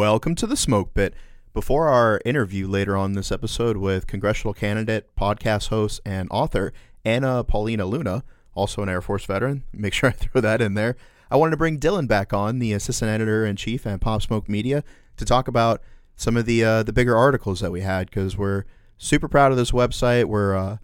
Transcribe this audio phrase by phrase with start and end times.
[0.00, 1.12] Welcome to the Smoke Pit.
[1.52, 6.72] Before our interview later on this episode with congressional candidate, podcast host, and author
[7.04, 8.24] Anna Paulina Luna,
[8.54, 10.96] also an Air Force veteran, make sure I throw that in there.
[11.30, 14.48] I wanted to bring Dylan back on, the assistant editor in chief at Pop Smoke
[14.48, 14.84] Media,
[15.18, 15.82] to talk about
[16.16, 18.64] some of the uh, the bigger articles that we had because we're
[18.96, 20.24] super proud of this website.
[20.24, 20.78] We're uh,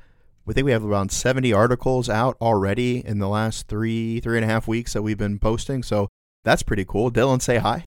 [0.45, 4.45] we think we have around 70 articles out already in the last three three and
[4.45, 5.83] a half weeks that we've been posting.
[5.83, 6.09] So
[6.45, 7.11] that's pretty cool.
[7.11, 7.87] Dylan, say hi.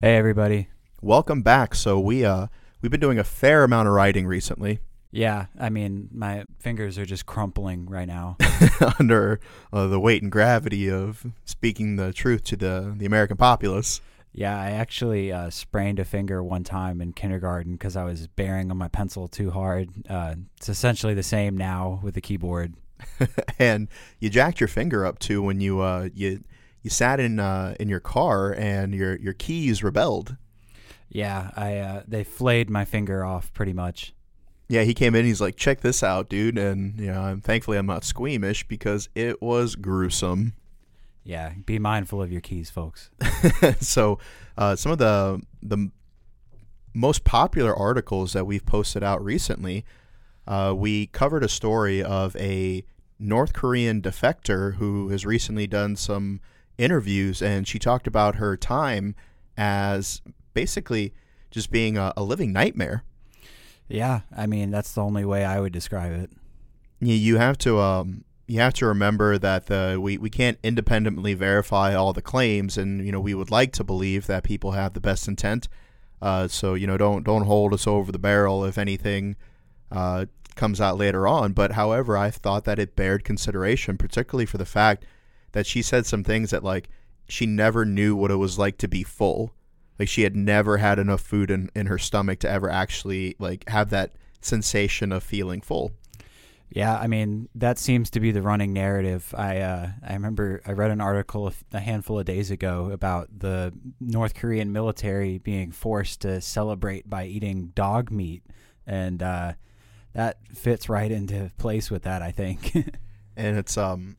[0.00, 0.68] Hey everybody.
[1.02, 1.74] Welcome back.
[1.74, 2.46] So we uh
[2.80, 4.78] we've been doing a fair amount of writing recently
[5.10, 8.36] Yeah, I mean my fingers are just crumpling right now.
[9.00, 9.40] under
[9.72, 14.00] uh, the weight and gravity of speaking the truth to the the American populace.
[14.32, 18.70] yeah, I actually uh, sprained a finger one time in kindergarten because I was bearing
[18.70, 19.90] on my pencil too hard.
[20.08, 22.74] Uh, it's essentially the same now with the keyboard.
[23.58, 23.88] and
[24.20, 26.44] you jacked your finger up too when you uh you
[26.88, 30.38] you sat in uh in your car and your your keys rebelled.
[31.10, 34.14] Yeah, I uh, they flayed my finger off pretty much.
[34.70, 35.26] Yeah, he came in.
[35.26, 39.10] He's like, "Check this out, dude!" And you know, I'm thankfully I'm not squeamish because
[39.14, 40.54] it was gruesome.
[41.24, 43.10] Yeah, be mindful of your keys, folks.
[43.80, 44.18] so,
[44.56, 45.90] uh, some of the the
[46.94, 49.84] most popular articles that we've posted out recently,
[50.46, 52.82] uh, we covered a story of a
[53.18, 56.40] North Korean defector who has recently done some
[56.78, 59.14] interviews, and she talked about her time
[59.56, 60.22] as
[60.54, 61.12] basically
[61.50, 63.04] just being a, a living nightmare.
[63.88, 66.30] Yeah, I mean that's the only way I would describe it.
[67.00, 71.34] you, you have to um you have to remember that the we, we can't independently
[71.34, 74.94] verify all the claims and you know we would like to believe that people have
[74.94, 75.68] the best intent
[76.22, 79.36] uh, so you know don't don't hold us over the barrel if anything
[79.92, 84.58] uh, comes out later on but however I thought that it bared consideration particularly for
[84.58, 85.04] the fact
[85.58, 86.88] that she said some things that like
[87.28, 89.52] she never knew what it was like to be full
[89.98, 93.68] like she had never had enough food in, in her stomach to ever actually like
[93.68, 95.90] have that sensation of feeling full
[96.70, 99.34] Yeah, I mean that seems to be the running narrative.
[99.36, 103.72] I uh, I remember I read an article a handful of days ago about the
[103.98, 108.42] North Korean military being forced to celebrate by eating dog meat,
[108.86, 109.54] and uh,
[110.12, 112.20] that fits right into place with that.
[112.20, 112.76] I think.
[113.36, 114.17] and it's um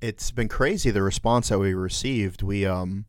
[0.00, 2.42] it's been crazy the response that we received.
[2.42, 3.06] We um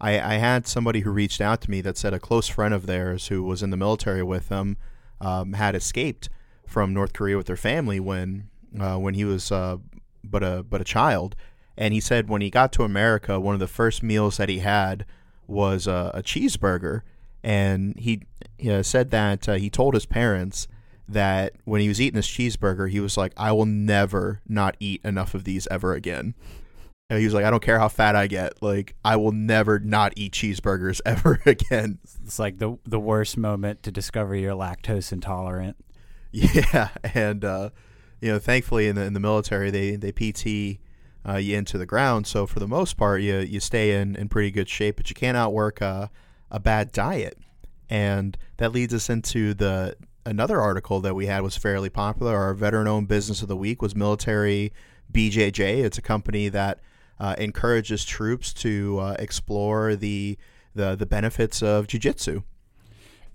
[0.00, 2.86] I, I had somebody who reached out to me that said a close friend of
[2.86, 4.76] theirs who was in the military with them
[5.20, 6.28] um, had escaped
[6.66, 8.48] from North Korea with their family when
[8.78, 9.78] uh, when he was uh,
[10.22, 11.36] but a but a child.
[11.76, 14.60] And he said when he got to America one of the first meals that he
[14.60, 15.04] had
[15.46, 17.02] was uh, a cheeseburger.
[17.42, 18.22] And he,
[18.70, 20.66] uh, said that uh, he told his parents
[21.08, 25.00] that when he was eating this cheeseburger, he was like, I will never not eat
[25.04, 26.34] enough of these ever again.
[27.10, 29.78] And he was like, I don't care how fat I get, like I will never
[29.78, 31.98] not eat cheeseburgers ever again.
[32.24, 35.76] it's like the the worst moment to discover you're lactose intolerant.
[36.32, 37.70] Yeah, and uh,
[38.20, 40.80] you know, thankfully in the in the military they they PT
[41.28, 44.28] uh, you into the ground, so for the most part you you stay in in
[44.28, 46.10] pretty good shape, but you can't outwork a
[46.50, 47.38] a bad diet,
[47.88, 52.36] and that leads us into the another article that we had was fairly popular.
[52.36, 54.72] Our veteran-owned business of the week was Military
[55.12, 55.84] BJJ.
[55.84, 56.80] It's a company that
[57.18, 60.36] uh, encourages troops to uh, explore the
[60.74, 62.42] the the benefits of jujitsu.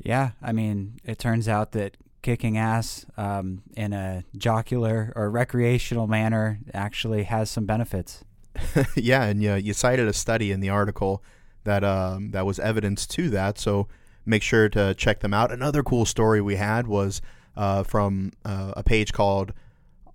[0.01, 6.07] Yeah, I mean, it turns out that kicking ass um, in a jocular or recreational
[6.07, 8.23] manner actually has some benefits.
[8.95, 11.23] yeah, and you, you cited a study in the article
[11.63, 13.57] that um, that was evidence to that.
[13.57, 13.87] So
[14.29, 15.51] make sure to check them out.
[15.51, 17.21] Another cool story we had was
[17.57, 19.53] uh, from uh, a page called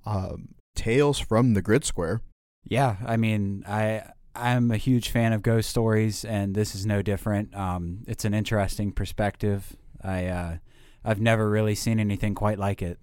[0.06, 0.36] uh,
[0.74, 2.22] Tales from the Grid Square.
[2.64, 4.04] Yeah, I mean, I
[4.34, 7.54] I'm a huge fan of ghost stories, and this is no different.
[7.54, 9.76] Um, it's an interesting perspective.
[10.02, 10.56] I uh,
[11.04, 12.98] I've never really seen anything quite like it.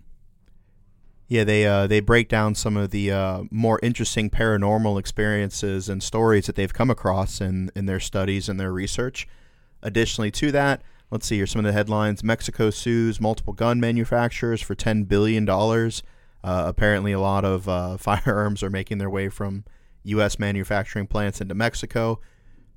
[1.28, 6.04] Yeah, they uh, they break down some of the uh, more interesting paranormal experiences and
[6.04, 9.28] stories that they've come across in, in their studies and their research.
[9.82, 10.82] Additionally to that,
[11.12, 15.46] let's see here some of the headlines: Mexico sues multiple gun manufacturers for ten billion
[15.46, 16.02] dollars.
[16.44, 19.64] Uh, apparently, a lot of uh, firearms are making their way from
[20.04, 20.40] U.S.
[20.40, 22.20] manufacturing plants into Mexico.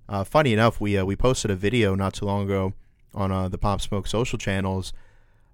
[0.09, 2.75] Uh, funny enough, we uh, we posted a video not too long ago
[3.15, 4.93] on uh, the Pop Smoke social channels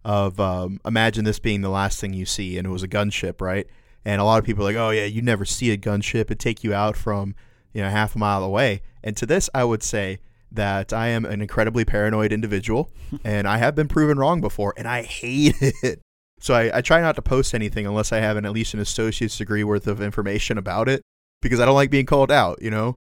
[0.05, 3.41] of um, imagine this being the last thing you see, and it was a gunship,
[3.41, 3.67] right?
[4.05, 6.38] And a lot of people are like, oh yeah, you never see a gunship; it
[6.38, 7.35] take you out from
[7.73, 8.82] you know half a mile away.
[9.05, 10.19] And to this, I would say
[10.52, 12.91] that I am an incredibly paranoid individual,
[13.25, 16.00] and I have been proven wrong before, and I hate it.
[16.41, 18.81] So I, I try not to post anything unless I have an, at least an
[18.81, 21.02] associate's degree worth of information about it,
[21.43, 22.94] because I don't like being called out, you know.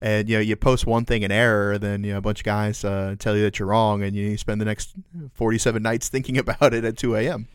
[0.00, 2.44] and you know you post one thing in error, then you know a bunch of
[2.44, 4.94] guys uh, tell you that you're wrong, and you spend the next
[5.34, 7.48] 47 nights thinking about it at 2 a.m.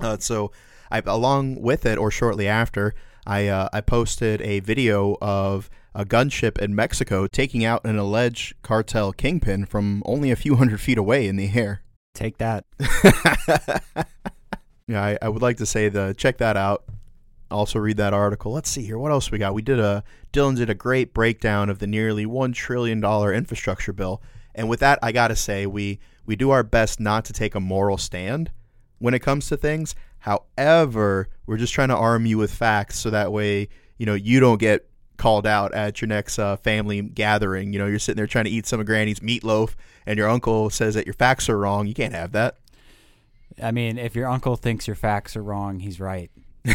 [0.00, 0.50] Uh, so,
[0.90, 2.94] I, along with it, or shortly after,
[3.26, 8.54] I uh, I posted a video of a gunship in Mexico taking out an alleged
[8.62, 11.82] cartel kingpin from only a few hundred feet away in the air.
[12.14, 12.64] Take that.
[14.88, 16.84] yeah, I, I would like to say the check that out.
[17.50, 18.52] Also read that article.
[18.52, 18.98] Let's see here.
[18.98, 19.54] What else we got?
[19.54, 20.02] We did a
[20.32, 24.22] Dylan did a great breakdown of the nearly one trillion dollar infrastructure bill.
[24.54, 27.60] And with that, I gotta say we we do our best not to take a
[27.60, 28.50] moral stand
[28.98, 29.94] when it comes to things.
[30.22, 34.40] However, we're just trying to arm you with facts so that way you know you
[34.40, 37.72] don't get called out at your next uh, family gathering.
[37.72, 40.70] You know, you're sitting there trying to eat some of Granny's meatloaf, and your uncle
[40.70, 41.86] says that your facts are wrong.
[41.86, 42.56] You can't have that.
[43.62, 46.30] I mean, if your uncle thinks your facts are wrong, he's right.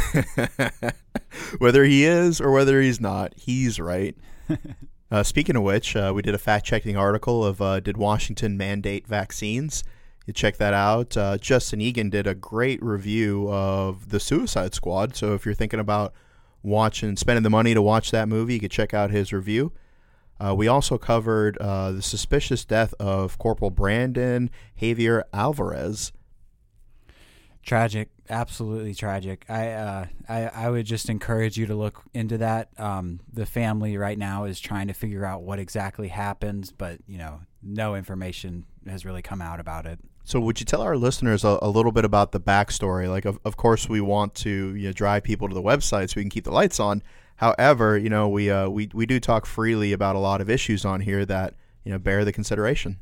[1.58, 4.16] whether he is or whether he's not, he's right.
[5.12, 8.58] uh, speaking of which, uh, we did a fact checking article of uh, Did Washington
[8.58, 9.84] mandate vaccines?
[10.28, 11.16] You check that out.
[11.16, 15.16] Uh, Justin Egan did a great review of The Suicide Squad.
[15.16, 16.14] So if you're thinking about
[16.62, 19.72] watching, spending the money to watch that movie, you could check out his review.
[20.38, 26.12] Uh, we also covered uh, the suspicious death of Corporal Brandon Javier Alvarez.
[27.64, 29.46] Tragic, absolutely tragic.
[29.50, 32.70] I, uh, I I would just encourage you to look into that.
[32.78, 37.18] Um, the family right now is trying to figure out what exactly happened, but you
[37.18, 40.00] know, no information has really come out about it.
[40.28, 43.10] So, would you tell our listeners a, a, little bit about the backstory?
[43.10, 46.16] Like, of, of course, we want to you know, drive people to the website so
[46.18, 47.02] we can keep the lights on.
[47.38, 50.84] However, you know, we uh, we we do talk freely about a lot of issues
[50.84, 51.54] on here that
[51.86, 52.98] you know bear the consideration.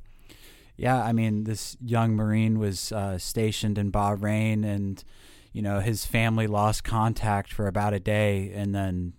[0.77, 5.03] Yeah, I mean, this young Marine was uh, stationed in Bahrain, and
[5.51, 9.13] you know his family lost contact for about a day, and then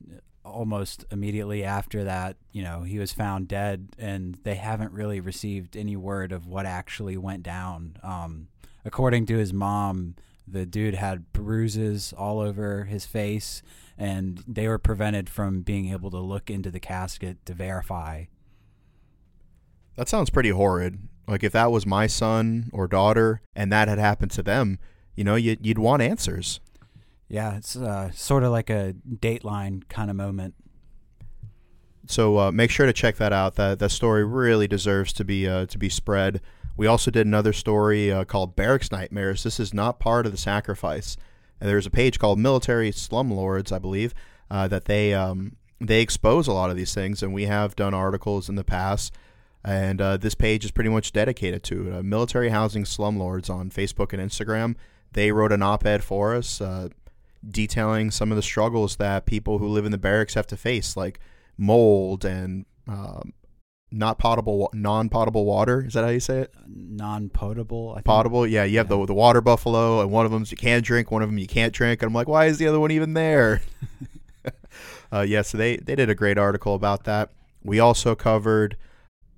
[0.46, 5.76] almost immediately after that, you know, he was found dead, and they haven't really received
[5.76, 7.96] any word of what actually went down.
[8.02, 8.48] Um,
[8.84, 10.14] according to his mom,
[10.46, 13.62] the dude had bruises all over his face,
[13.98, 18.24] and they were prevented from being able to look into the casket to verify.
[19.96, 20.98] That sounds pretty horrid.
[21.26, 24.78] Like if that was my son or daughter, and that had happened to them,
[25.16, 26.60] you know, you'd, you'd want answers.
[27.28, 30.54] Yeah, it's uh, sort of like a Dateline kind of moment.
[32.06, 33.56] So uh, make sure to check that out.
[33.56, 36.40] That that story really deserves to be uh, to be spread.
[36.76, 39.42] We also did another story uh, called Barracks Nightmares.
[39.42, 41.16] This is not part of the sacrifice.
[41.58, 44.12] And there's a page called Military Slumlords, I believe,
[44.50, 47.94] uh, that they um, they expose a lot of these things, and we have done
[47.94, 49.12] articles in the past.
[49.64, 52.04] And uh, this page is pretty much dedicated to it.
[52.04, 54.76] military housing slumlords on Facebook and Instagram.
[55.12, 56.60] They wrote an op-ed for us
[57.48, 60.96] detailing some of the struggles that people who live in the barracks have to face,
[60.96, 61.20] like
[61.58, 63.32] mold and um,
[63.90, 65.84] not potable, non-potable water.
[65.86, 66.54] Is that how you say it?
[66.66, 68.00] Non-potable.
[68.04, 68.46] Potable.
[68.46, 68.96] Yeah, you have yeah.
[68.96, 71.46] the the water buffalo, and one of them you can drink, one of them you
[71.46, 72.02] can't drink.
[72.02, 73.62] And I'm like, why is the other one even there?
[75.12, 77.30] uh, yeah, so they they did a great article about that.
[77.62, 78.76] We also covered,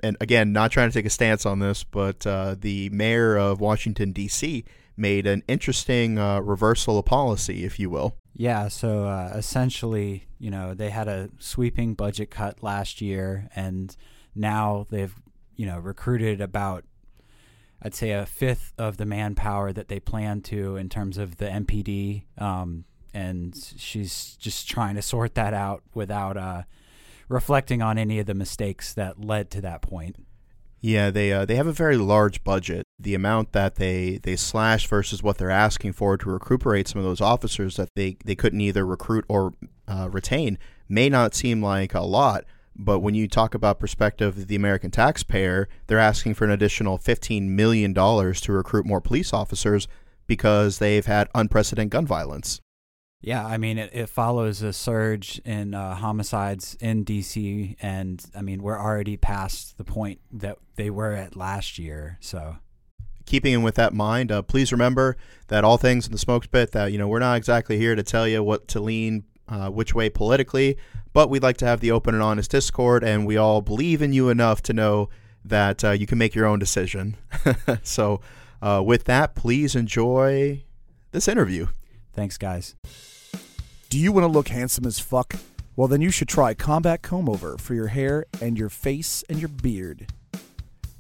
[0.01, 3.61] and again, not trying to take a stance on this, but uh, the mayor of
[3.61, 4.65] Washington D.C
[4.99, 8.17] made an interesting uh, reversal of policy, if you will.
[8.35, 13.97] Yeah, so uh, essentially, you know, they had a sweeping budget cut last year, and
[14.35, 15.15] now they've,
[15.57, 16.85] you know, recruited about,
[17.83, 21.47] I'd say, a fifth of the manpower that they plan to in terms of the
[21.47, 22.25] MPD.
[22.41, 26.63] Um, and she's just trying to sort that out without uh,
[27.29, 30.17] reflecting on any of the mistakes that led to that point.
[30.81, 32.85] Yeah, they uh, they have a very large budget.
[32.99, 37.05] The amount that they they slash versus what they're asking for to recuperate some of
[37.05, 39.55] those officers that they they couldn't either recruit or
[39.89, 40.57] uh, retain
[40.89, 42.45] may not seem like a lot,
[42.77, 46.97] but when you talk about perspective of the American taxpayer, they're asking for an additional
[46.97, 49.89] fifteen million dollars to recruit more police officers
[50.29, 52.61] because they've had unprecedented gun violence.
[53.21, 58.43] Yeah, I mean, it, it follows a surge in uh, homicides in DC, and I
[58.43, 62.19] mean, we're already past the point that they were at last year.
[62.21, 62.57] So,
[63.27, 65.17] keeping in with that mind, uh, please remember
[65.49, 66.71] that all things in the smoke pit.
[66.73, 69.97] That you know, we're not exactly here to tell you what to lean uh, which
[69.97, 70.79] way politically,
[71.13, 74.13] but we'd like to have the open and honest discord, and we all believe in
[74.13, 75.09] you enough to know
[75.45, 77.17] that uh, you can make your own decision.
[77.83, 78.21] so,
[78.63, 80.63] uh, with that, please enjoy
[81.11, 81.67] this interview.
[82.19, 82.75] Thanks, guys.
[83.91, 85.37] Do you want to look handsome as fuck?
[85.77, 89.39] Well, then you should try Combat Comb Over for your hair and your face and
[89.39, 90.13] your beard.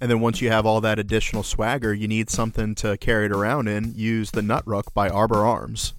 [0.00, 3.32] And then once you have all that additional swagger, you need something to carry it
[3.32, 3.94] around in.
[3.96, 5.92] Use the Nut Ruck by Arbor Arms.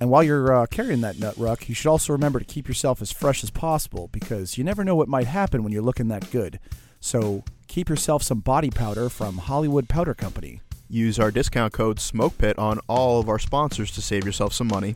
[0.00, 3.02] And while you're uh, carrying that nut ruck, you should also remember to keep yourself
[3.02, 6.30] as fresh as possible because you never know what might happen when you're looking that
[6.30, 6.60] good.
[7.00, 10.60] So keep yourself some body powder from Hollywood Powder Company.
[10.88, 14.94] Use our discount code SMOKEPIT on all of our sponsors to save yourself some money.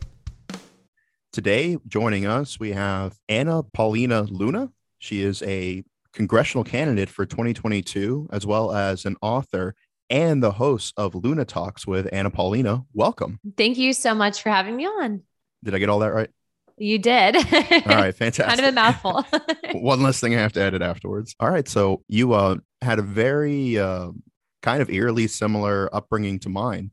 [1.33, 4.69] Today, joining us, we have Anna Paulina Luna.
[4.99, 5.83] She is a
[6.13, 9.75] congressional candidate for 2022, as well as an author
[10.09, 12.85] and the host of Luna Talks with Anna Paulina.
[12.93, 13.39] Welcome.
[13.57, 15.23] Thank you so much for having me on.
[15.63, 16.29] Did I get all that right?
[16.77, 17.35] You did.
[17.35, 18.45] All right, fantastic.
[18.45, 19.23] kind of a mouthful.
[19.79, 21.35] One less thing I have to edit afterwards.
[21.39, 24.09] All right, so you uh, had a very uh,
[24.61, 26.91] kind of eerily similar upbringing to mine.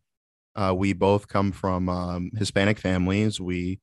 [0.57, 3.41] Uh, we both come from um, Hispanic families.
[3.41, 3.81] We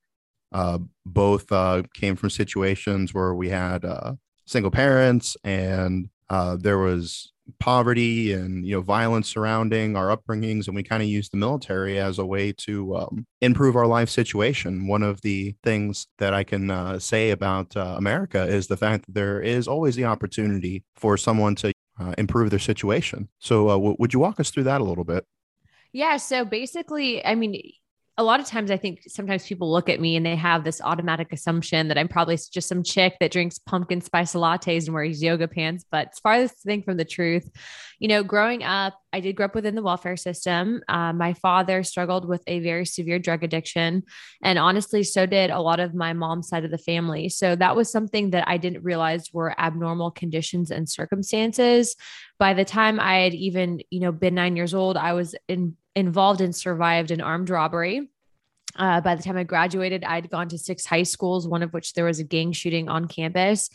[0.52, 4.14] uh, both uh, came from situations where we had uh,
[4.46, 10.76] single parents and uh, there was poverty and you know violence surrounding our upbringings and
[10.76, 14.88] we kind of used the military as a way to um, improve our life situation
[14.88, 19.06] one of the things that i can uh, say about uh, america is the fact
[19.06, 23.30] that there is always the opportunity for someone to uh, improve their situation.
[23.40, 25.26] So uh, w- would you walk us through that a little bit?
[25.94, 27.56] Yeah so basically i mean
[28.18, 30.80] a lot of times I think sometimes people look at me and they have this
[30.80, 35.22] automatic assumption that I'm probably just some chick that drinks pumpkin spice lattes and wears
[35.22, 35.84] yoga pants.
[35.92, 37.50] But as farthest thing from the truth,
[38.00, 40.82] you know, growing up, I did grow up within the welfare system.
[40.88, 44.04] Uh, my father struggled with a very severe drug addiction.
[44.42, 47.28] And honestly, so did a lot of my mom's side of the family.
[47.28, 51.98] So that was something that I didn't realize were abnormal conditions and circumstances.
[52.40, 55.76] By the time I had even, you know, been nine years old, I was in
[55.96, 58.10] involved and survived an armed robbery.
[58.76, 61.94] Uh, by the time I graduated, I'd gone to six high schools, one of which
[61.94, 63.70] there was a gang shooting on campus.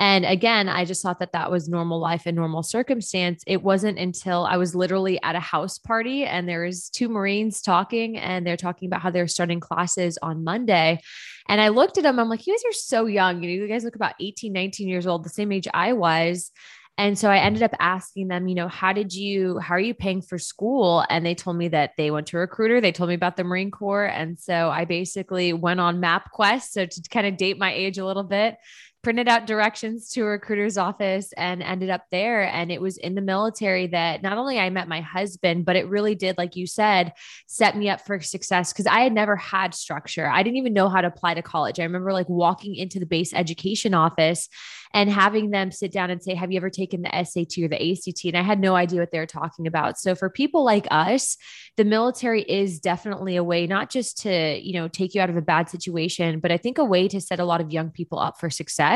[0.00, 3.42] And again, I just thought that that was normal life and normal circumstance.
[3.48, 7.60] It wasn't until I was literally at a house party and there was two Marines
[7.60, 11.00] talking and they're talking about how they're starting classes on Monday.
[11.48, 13.42] And I looked at them, I'm like, you guys are so young.
[13.42, 16.52] You know, you guys look about 18, 19 years old, the same age I was.
[16.98, 19.94] And so I ended up asking them, you know, how did you, how are you
[19.94, 21.04] paying for school?
[21.08, 22.80] And they told me that they went to a recruiter.
[22.80, 24.06] They told me about the Marine Corps.
[24.06, 26.72] And so I basically went on MapQuest.
[26.72, 28.56] So to kind of date my age a little bit,
[29.02, 32.42] printed out directions to a recruiter's office and ended up there.
[32.42, 35.88] And it was in the military that not only I met my husband, but it
[35.88, 37.12] really did, like you said,
[37.46, 40.26] set me up for success because I had never had structure.
[40.26, 41.78] I didn't even know how to apply to college.
[41.78, 44.48] I remember like walking into the base education office
[44.94, 47.92] and having them sit down and say, Have you ever taken the SAT or the
[47.92, 48.24] ACT?
[48.24, 49.98] And I had no idea what they were talking about.
[49.98, 51.36] So for people like us,
[51.76, 55.36] the military is definitely a way not just to, you know, take you out of
[55.36, 58.18] a bad situation, but I think a way to set a lot of young people
[58.18, 58.87] up for success,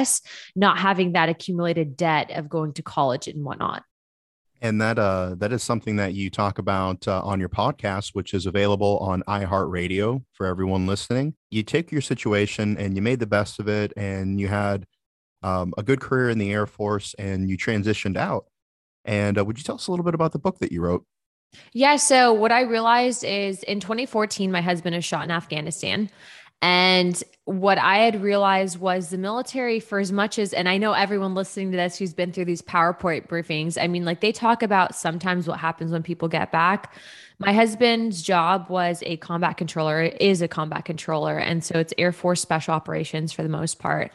[0.56, 3.82] not having that accumulated debt of going to college and whatnot
[4.60, 8.34] and that uh that is something that you talk about uh, on your podcast which
[8.34, 13.26] is available on iheartradio for everyone listening you take your situation and you made the
[13.26, 14.86] best of it and you had
[15.42, 18.46] um, a good career in the Air Force and you transitioned out.
[19.04, 21.04] And uh, would you tell us a little bit about the book that you wrote?
[21.72, 21.96] Yeah.
[21.96, 26.08] So, what I realized is in 2014, my husband is shot in Afghanistan.
[26.62, 30.92] And what I had realized was the military, for as much as, and I know
[30.92, 34.62] everyone listening to this who's been through these PowerPoint briefings, I mean, like they talk
[34.62, 36.94] about sometimes what happens when people get back.
[37.40, 41.36] My husband's job was a combat controller, is a combat controller.
[41.36, 44.12] And so it's Air Force Special Operations for the most part.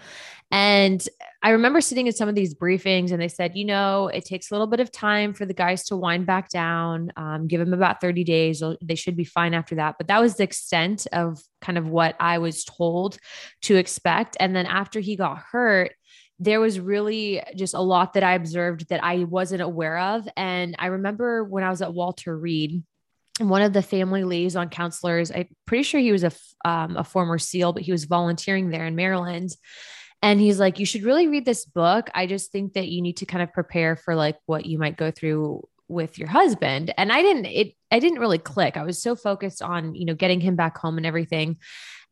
[0.49, 1.05] And
[1.43, 4.49] I remember sitting in some of these briefings and they said, you know, it takes
[4.49, 7.73] a little bit of time for the guys to wind back down, um, give them
[7.73, 8.63] about 30 days.
[8.81, 9.95] They should be fine after that.
[9.97, 13.17] But that was the extent of kind of what I was told
[13.63, 14.37] to expect.
[14.39, 15.93] And then after he got hurt,
[16.39, 20.27] there was really just a lot that I observed that I wasn't aware of.
[20.37, 22.83] And I remember when I was at Walter Reed,
[23.39, 26.31] one of the family liaison counselors, I'm pretty sure he was a,
[26.63, 29.49] um, a former SEAL, but he was volunteering there in Maryland.
[30.21, 32.09] And he's like, you should really read this book.
[32.15, 34.97] I just think that you need to kind of prepare for like what you might
[34.97, 36.93] go through with your husband.
[36.97, 38.77] And I didn't, it, I didn't really click.
[38.77, 41.57] I was so focused on, you know, getting him back home and everything.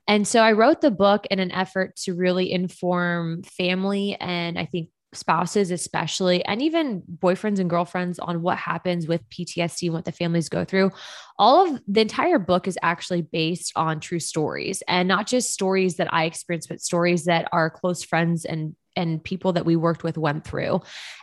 [0.08, 4.66] And so I wrote the book in an effort to really inform family and I
[4.66, 10.06] think spouses, especially, and even boyfriends and girlfriends on what happens with PTSD and what
[10.06, 10.92] the families go through.
[11.38, 15.98] All of the entire book is actually based on true stories and not just stories
[15.98, 20.04] that I experienced, but stories that our close friends and and people that we worked
[20.04, 20.82] with went through.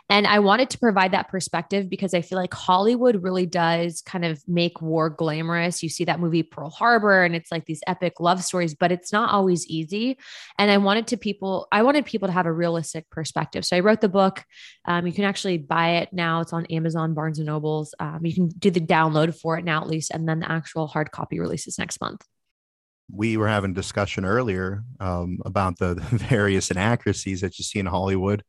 [0.09, 4.25] And I wanted to provide that perspective because I feel like Hollywood really does kind
[4.25, 5.81] of make war glamorous.
[5.81, 9.13] You see that movie Pearl Harbor and it's like these epic love stories, but it's
[9.13, 10.17] not always easy.
[10.59, 13.65] And I wanted to people, I wanted people to have a realistic perspective.
[13.65, 14.43] So I wrote the book.
[14.85, 16.41] Um, you can actually buy it now.
[16.41, 17.95] It's on Amazon, Barnes and Nobles.
[17.99, 20.87] Um, you can do the download for it now at least, and then the actual
[20.87, 22.25] hard copy releases next month.
[23.13, 27.79] We were having a discussion earlier um, about the, the various inaccuracies that you see
[27.79, 28.43] in Hollywood.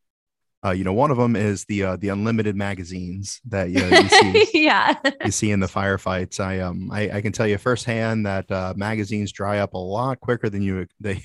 [0.65, 4.09] Uh, you know, one of them is the uh, the unlimited magazines that you, you
[4.09, 4.49] see.
[4.65, 4.95] yeah.
[5.23, 6.41] you see in the firefights.
[6.41, 10.21] I um I, I can tell you firsthand that uh, magazines dry up a lot
[10.21, 11.23] quicker than you they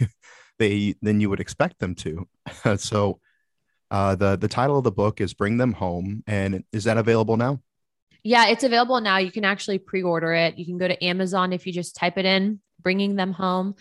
[0.58, 2.27] they than you would expect them to.
[2.77, 3.22] so,
[3.89, 7.38] uh, the the title of the book is "Bring Them Home," and is that available
[7.38, 7.62] now?
[8.24, 9.19] Yeah, it's available now.
[9.19, 10.58] You can actually pre-order it.
[10.58, 13.75] You can go to Amazon if you just type it in, "Bringing Them Home,"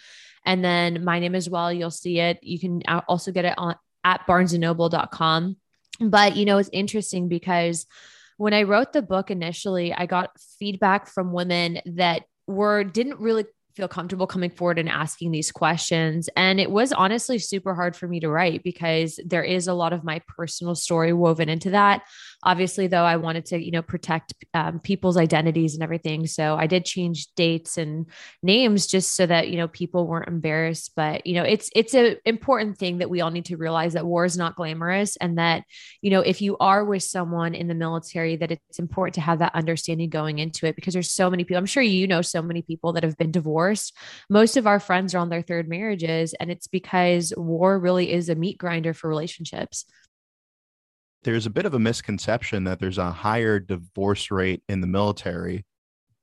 [0.44, 1.72] and then my name as well.
[1.72, 2.38] You'll see it.
[2.42, 5.56] You can also get it on at barnesandnoble.com.
[6.00, 7.86] But, you know, it's interesting because
[8.36, 13.44] when I wrote the book initially, I got feedback from women that were didn't really
[13.78, 16.28] feel comfortable coming forward and asking these questions.
[16.36, 19.92] And it was honestly super hard for me to write because there is a lot
[19.92, 22.02] of my personal story woven into that.
[22.42, 26.26] Obviously, though, I wanted to, you know, protect um, people's identities and everything.
[26.26, 28.06] So I did change dates and
[28.42, 30.92] names just so that, you know, people weren't embarrassed.
[30.96, 34.06] But, you know, it's, it's an important thing that we all need to realize that
[34.06, 35.62] war is not glamorous and that,
[36.02, 39.38] you know, if you are with someone in the military, that it's important to have
[39.38, 42.42] that understanding going into it because there's so many people, I'm sure you know so
[42.42, 43.94] many people that have been divorced divorced.
[44.30, 48.28] Most of our friends are on their third marriages, and it's because war really is
[48.28, 49.84] a meat grinder for relationships.
[51.24, 55.64] There's a bit of a misconception that there's a higher divorce rate in the military.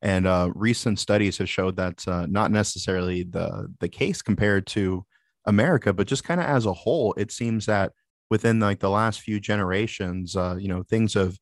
[0.02, 5.06] And uh, recent studies have showed that's uh, not necessarily the, the case compared to
[5.46, 7.92] America, but just kind of as a whole, it seems that
[8.30, 11.38] within like the last few generations, uh, you know, things have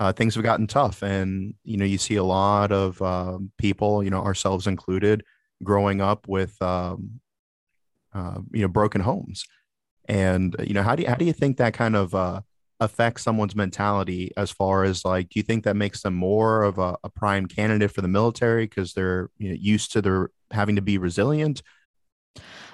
[0.00, 1.02] uh, things have gotten tough.
[1.02, 5.22] And you know you see a lot of uh, people you know ourselves included
[5.62, 7.20] growing up with um,
[8.12, 9.44] uh, you know broken homes.
[10.08, 12.40] And you know how do you how do you think that kind of uh,
[12.80, 16.78] affects someone's mentality as far as like do you think that makes them more of
[16.78, 20.76] a, a prime candidate for the military because they're you know, used to their having
[20.76, 21.62] to be resilient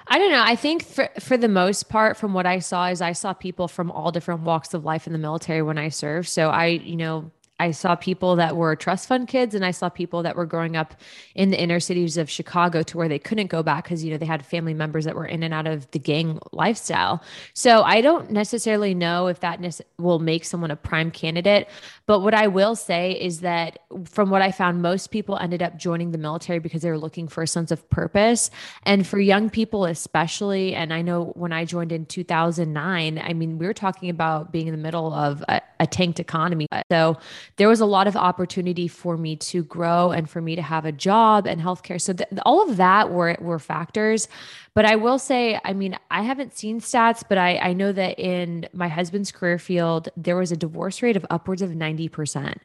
[0.09, 0.43] I don't know.
[0.43, 3.67] I think for for the most part, from what I saw, is I saw people
[3.67, 6.29] from all different walks of life in the military when I served.
[6.29, 9.89] So I, you know, I saw people that were trust fund kids and I saw
[9.89, 10.93] people that were growing up
[11.35, 14.17] in the inner cities of Chicago to where they couldn't go back because, you know,
[14.17, 17.23] they had family members that were in and out of the gang lifestyle.
[17.53, 21.67] So I don't necessarily know if that will make someone a prime candidate.
[22.05, 25.77] But what I will say is that from what I found, most people ended up
[25.77, 28.51] joining the military because they were looking for a sense of purpose.
[28.83, 33.57] And for young people, especially, and I know when I joined in 2009, I mean,
[33.57, 36.67] we were talking about being in the middle of a, a tanked economy.
[36.91, 37.17] So
[37.55, 40.85] there was a lot of opportunity for me to grow and for me to have
[40.85, 41.99] a job and healthcare.
[41.99, 44.27] So th- all of that were were factors.
[44.73, 48.19] But I will say, I mean, I haven't seen stats, but I, I know that
[48.19, 52.57] in my husband's career field, there was a divorce rate of upwards of 90%.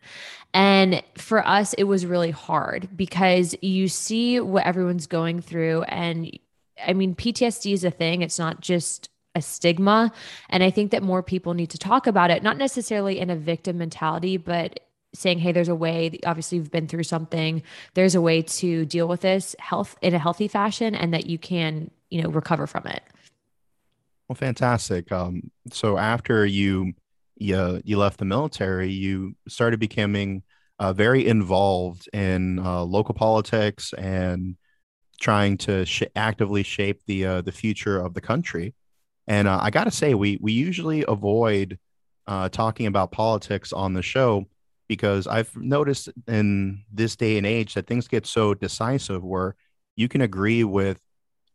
[0.53, 5.85] And for us, it was really hard because you see what everyone's going through.
[5.85, 6.39] And
[6.87, 10.13] I mean, PTSD is a thing, it's not just a stigma.
[10.49, 13.37] And I think that more people need to talk about it, not necessarily in a
[13.37, 14.81] victim mentality, but
[15.15, 17.63] saying, hey, there's a way, obviously, you've been through something,
[17.95, 21.39] there's a way to deal with this health in a healthy fashion and that you
[21.39, 23.03] can, you know, recover from it.
[24.29, 25.13] Well, fantastic.
[25.13, 26.95] Um, so after you,
[27.37, 30.43] you, you left the military, you started becoming
[30.79, 34.57] uh, very involved in uh, local politics and
[35.21, 38.75] trying to sh- actively shape the uh, the future of the country.
[39.27, 41.79] And uh, I got to say, we we usually avoid
[42.27, 44.47] uh, talking about politics on the show
[44.89, 49.57] because I've noticed in this day and age that things get so decisive where
[49.97, 51.01] you can agree with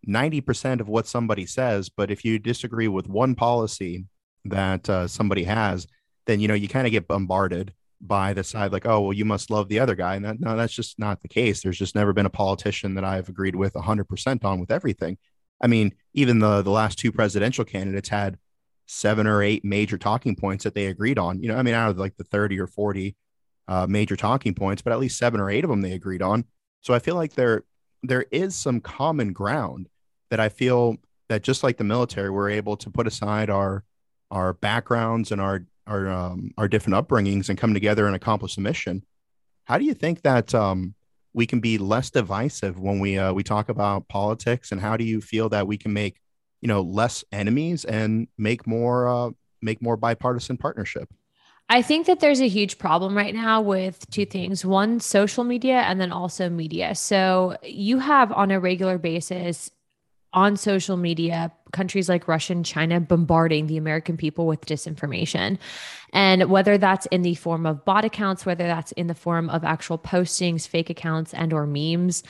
[0.07, 4.05] 90% of what somebody says, but if you disagree with one policy
[4.45, 5.87] that uh, somebody has,
[6.25, 9.25] then you know you kind of get bombarded by the side like, oh well, you
[9.25, 11.61] must love the other guy, and that, no, that's just not the case.
[11.61, 15.17] There's just never been a politician that I've agreed with 100% on with everything.
[15.61, 18.37] I mean, even the the last two presidential candidates had
[18.85, 21.41] seven or eight major talking points that they agreed on.
[21.41, 23.15] You know, I mean, out of like the 30 or 40
[23.67, 26.45] uh, major talking points, but at least seven or eight of them they agreed on.
[26.81, 27.63] So I feel like there
[28.03, 29.89] there is some common ground
[30.29, 30.97] that I feel
[31.29, 33.83] that just like the military, we're able to put aside our
[34.31, 38.61] our backgrounds and our our um, our different upbringings and come together and accomplish a
[38.61, 39.03] mission.
[39.65, 40.95] How do you think that um,
[41.37, 45.03] we can be less divisive when we uh, we talk about politics and how do
[45.03, 46.19] you feel that we can make
[46.61, 49.29] you know less enemies and make more uh,
[49.61, 51.07] make more bipartisan partnership
[51.69, 55.81] I think that there's a huge problem right now with two things one, social media,
[55.81, 56.95] and then also media.
[56.95, 59.69] So you have on a regular basis
[60.31, 65.57] on social media countries like Russia and China bombarding the American people with disinformation.
[66.13, 69.63] And whether that's in the form of bot accounts, whether that's in the form of
[69.63, 72.23] actual postings, fake accounts, and or memes,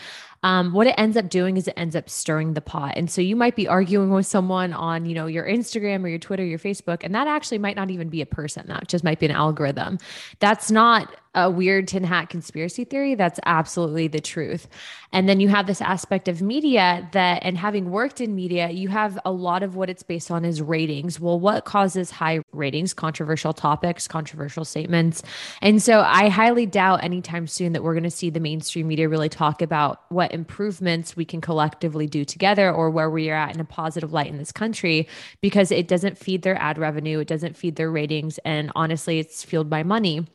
[0.43, 2.93] um, what it ends up doing is it ends up stirring the pot.
[2.95, 6.19] And so you might be arguing with someone on, you know, your Instagram or your
[6.19, 8.65] Twitter, your Facebook, and that actually might not even be a person.
[8.67, 9.97] That just might be an algorithm.
[10.39, 13.15] That's not a weird tin hat conspiracy theory.
[13.15, 14.67] That's absolutely the truth.
[15.11, 18.89] And then you have this aspect of media that, and having worked in media, you
[18.89, 21.19] have a lot of what it's based on is ratings.
[21.19, 22.93] Well, what causes high ratings?
[22.93, 25.23] Controversial topics, controversial statements.
[25.61, 29.07] And so I highly doubt anytime soon that we're going to see the mainstream media
[29.07, 33.53] really talk about what improvements we can collectively do together or where we are at
[33.53, 35.07] in a positive light in this country
[35.41, 38.37] because it doesn't feed their ad revenue, it doesn't feed their ratings.
[38.39, 40.25] And honestly, it's fueled by money.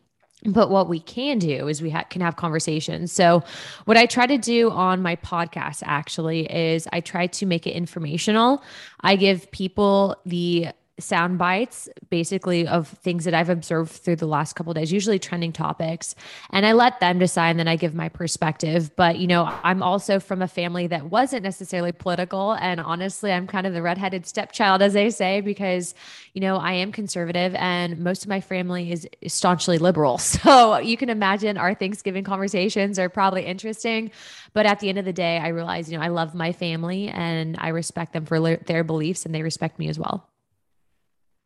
[0.45, 3.13] But what we can do is we ha- can have conversations.
[3.13, 3.45] So,
[3.85, 7.73] what I try to do on my podcast actually is I try to make it
[7.73, 8.63] informational.
[9.01, 10.69] I give people the
[11.01, 15.53] sound bites basically of things that I've observed through the last couple days, usually trending
[15.53, 16.15] topics.
[16.51, 18.95] And I let them decide and then I give my perspective.
[18.95, 22.53] But, you know, I'm also from a family that wasn't necessarily political.
[22.53, 25.95] And honestly, I'm kind of the redheaded stepchild, as they say, because,
[26.35, 30.19] you know, I am conservative and most of my family is staunchly liberal.
[30.43, 34.11] So you can imagine our Thanksgiving conversations are probably interesting.
[34.55, 37.09] But at the end of the day, I realize, you know, I love my family
[37.09, 40.32] and I respect them for their beliefs and they respect me as well.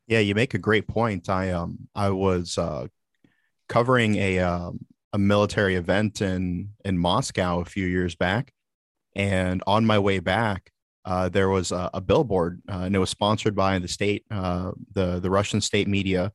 [0.06, 1.28] Yeah, you make a great point.
[1.28, 2.86] I um I was uh,
[3.68, 4.80] covering a um,
[5.12, 8.52] a military event in in Moscow a few years back,
[9.14, 10.70] and on my way back,
[11.04, 14.72] uh, there was a, a billboard, uh, and it was sponsored by the state, uh,
[14.92, 16.32] the the Russian state media,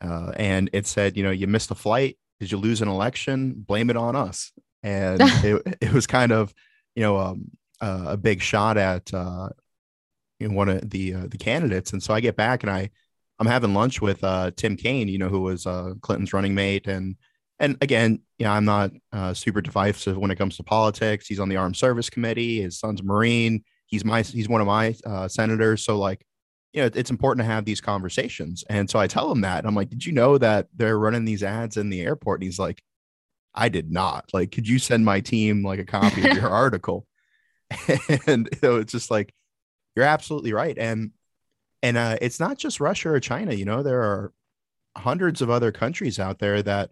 [0.00, 2.18] uh, and it said, you know, you missed a flight.
[2.40, 3.54] Did you lose an election?
[3.56, 4.52] Blame it on us.
[4.82, 6.54] And it it was kind of,
[6.94, 9.50] you know, um, a big shot at uh,
[10.38, 11.92] you know, one of the uh, the candidates.
[11.92, 12.90] And so I get back and I
[13.38, 16.86] I'm having lunch with uh, Tim Kaine, you know, who was uh, Clinton's running mate,
[16.86, 17.16] and
[17.60, 21.26] and again, you know, I'm not uh, super divisive when it comes to politics.
[21.26, 22.62] He's on the Armed Service Committee.
[22.62, 23.64] His son's a Marine.
[23.86, 25.84] He's my he's one of my uh, senators.
[25.84, 26.24] So like,
[26.72, 28.64] you know, it's important to have these conversations.
[28.68, 31.42] And so I tell him that I'm like, did you know that they're running these
[31.42, 32.40] ads in the airport?
[32.40, 32.82] And he's like,
[33.54, 34.26] I did not.
[34.32, 37.06] Like, could you send my team like a copy of your article?
[38.26, 39.34] and you know, it's just like
[39.98, 40.78] you're absolutely right.
[40.78, 41.10] And
[41.82, 43.52] and uh, it's not just Russia or China.
[43.52, 44.32] You know, there are
[44.96, 46.90] hundreds of other countries out there that,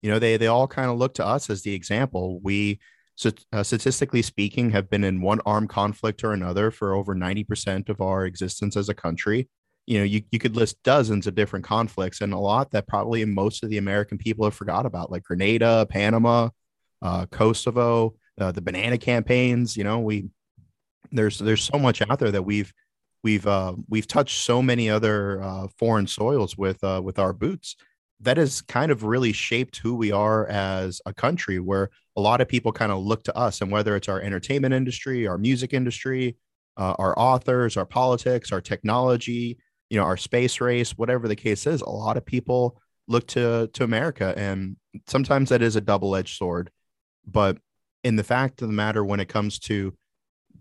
[0.00, 2.40] you know, they they all kind of look to us as the example.
[2.42, 2.80] We,
[3.14, 7.44] so, uh, statistically speaking, have been in one armed conflict or another for over ninety
[7.44, 9.50] percent of our existence as a country.
[9.84, 13.22] You know, you, you could list dozens of different conflicts and a lot that probably
[13.26, 16.48] most of the American people have forgot about, like Grenada, Panama,
[17.02, 19.76] uh, Kosovo, uh, the banana campaigns.
[19.76, 20.30] You know, we
[21.12, 22.72] there's there's so much out there that we've
[23.22, 27.76] we've uh, we've touched so many other uh, foreign soils with uh, with our boots.
[28.20, 32.40] That has kind of really shaped who we are as a country where a lot
[32.40, 35.74] of people kind of look to us and whether it's our entertainment industry our music
[35.74, 36.36] industry
[36.78, 39.58] uh, our authors our politics our technology
[39.90, 43.68] you know our space race whatever the case is a lot of people look to
[43.74, 46.70] to america and sometimes that is a double-edged sword.
[47.26, 47.58] But
[48.04, 49.94] in the fact of the matter when it comes to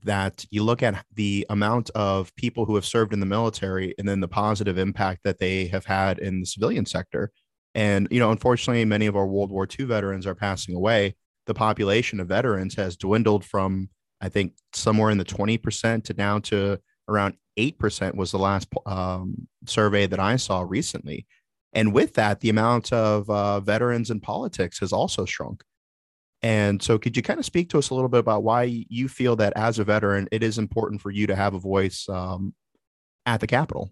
[0.06, 4.08] that you look at the amount of people who have served in the military and
[4.08, 7.32] then the positive impact that they have had in the civilian sector.
[7.74, 11.16] And, you know, unfortunately, many of our World War II veterans are passing away.
[11.46, 13.90] The population of veterans has dwindled from,
[14.22, 19.48] I think, somewhere in the 20% to down to around 8% was the last um,
[19.66, 21.26] survey that I saw recently.
[21.74, 25.64] And with that, the amount of uh, veterans in politics has also shrunk.
[26.46, 29.08] And so, could you kind of speak to us a little bit about why you
[29.10, 32.54] feel that as a veteran, it is important for you to have a voice um,
[33.26, 33.92] at the Capitol?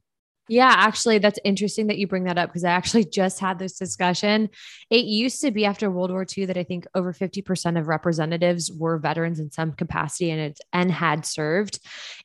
[0.49, 3.79] Yeah, actually, that's interesting that you bring that up because I actually just had this
[3.79, 4.49] discussion.
[4.91, 8.71] It used to be after World War II that I think over 50% of representatives
[8.71, 11.79] were veterans in some capacity and it and had served.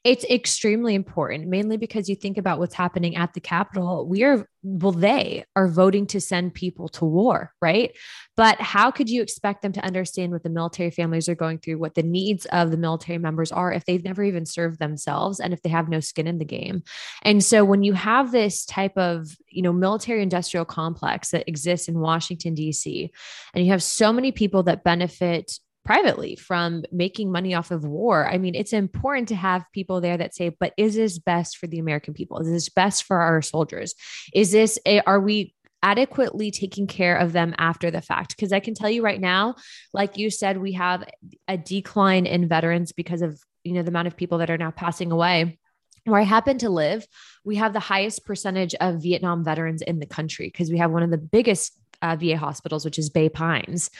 [0.04, 4.06] It's extremely important, mainly because you think about what's happening at the Capitol.
[4.06, 7.96] We are well, they are voting to send people to war, right?
[8.36, 11.78] But how could you expect them to understand what the military families are going through,
[11.78, 15.52] what the needs of the military members are if they've never even served themselves and
[15.54, 16.82] if they have no skin in the game?
[17.22, 21.88] And so when you have this type of, you know, military industrial complex that exists
[21.88, 23.10] in Washington, D.C.,
[23.54, 28.28] and you have so many people that benefit privately from making money off of war.
[28.28, 31.66] I mean, it's important to have people there that say, but is this best for
[31.66, 32.40] the American people?
[32.40, 33.94] Is this best for our soldiers?
[34.34, 38.36] Is this, a, are we adequately taking care of them after the fact.
[38.36, 39.54] Because I can tell you right now,
[39.94, 41.04] like you said, we have
[41.46, 44.72] a decline in veterans because of you know the amount of people that are now
[44.72, 45.56] passing away.
[46.04, 47.06] where I happen to live,
[47.44, 51.04] we have the highest percentage of Vietnam veterans in the country because we have one
[51.04, 53.90] of the biggest uh, VA hospitals, which is Bay Pines.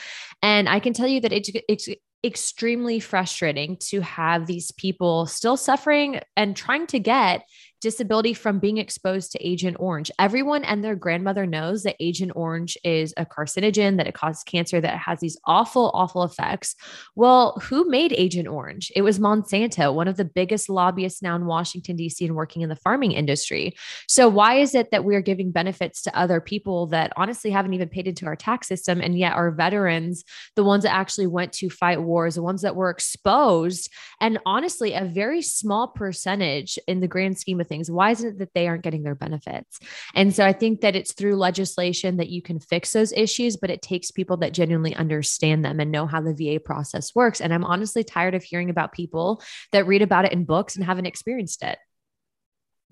[0.43, 1.89] And I can tell you that it's, it's
[2.25, 7.43] extremely frustrating to have these people still suffering and trying to get
[7.81, 10.11] disability from being exposed to Agent Orange.
[10.19, 14.81] Everyone and their grandmother knows that Agent Orange is a carcinogen, that it causes cancer,
[14.81, 16.75] that it has these awful, awful effects.
[17.15, 18.91] Well, who made Agent Orange?
[18.97, 22.69] It was Monsanto, one of the biggest lobbyists now in Washington, D.C., and working in
[22.69, 23.77] the farming industry.
[24.09, 27.89] So, why is it that we're giving benefits to other people that honestly haven't even
[27.89, 29.01] paid into our tax system?
[29.01, 30.25] And yet, our veterans,
[30.57, 34.95] the ones that actually went to fight wars, the ones that were exposed, and honestly,
[34.95, 37.91] a very small percentage in the grand scheme of things.
[37.91, 39.79] Why is it that they aren't getting their benefits?
[40.15, 43.71] And so i think that it's through legislation that you can fix those issues but
[43.71, 47.41] it takes people that genuinely understand them and know how the va process works.
[47.41, 50.85] And i'm honestly tired of hearing about people that read about it in books and
[50.85, 51.79] haven't experienced it.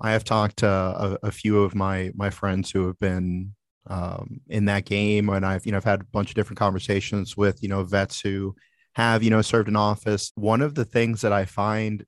[0.00, 3.54] I have talked to a, a few of my my friends who have been
[3.88, 7.36] um, in that game and i've you know i've had a bunch of different conversations
[7.36, 8.54] with you know vets who
[8.96, 10.32] have you know served in office.
[10.36, 12.04] One of the things that i find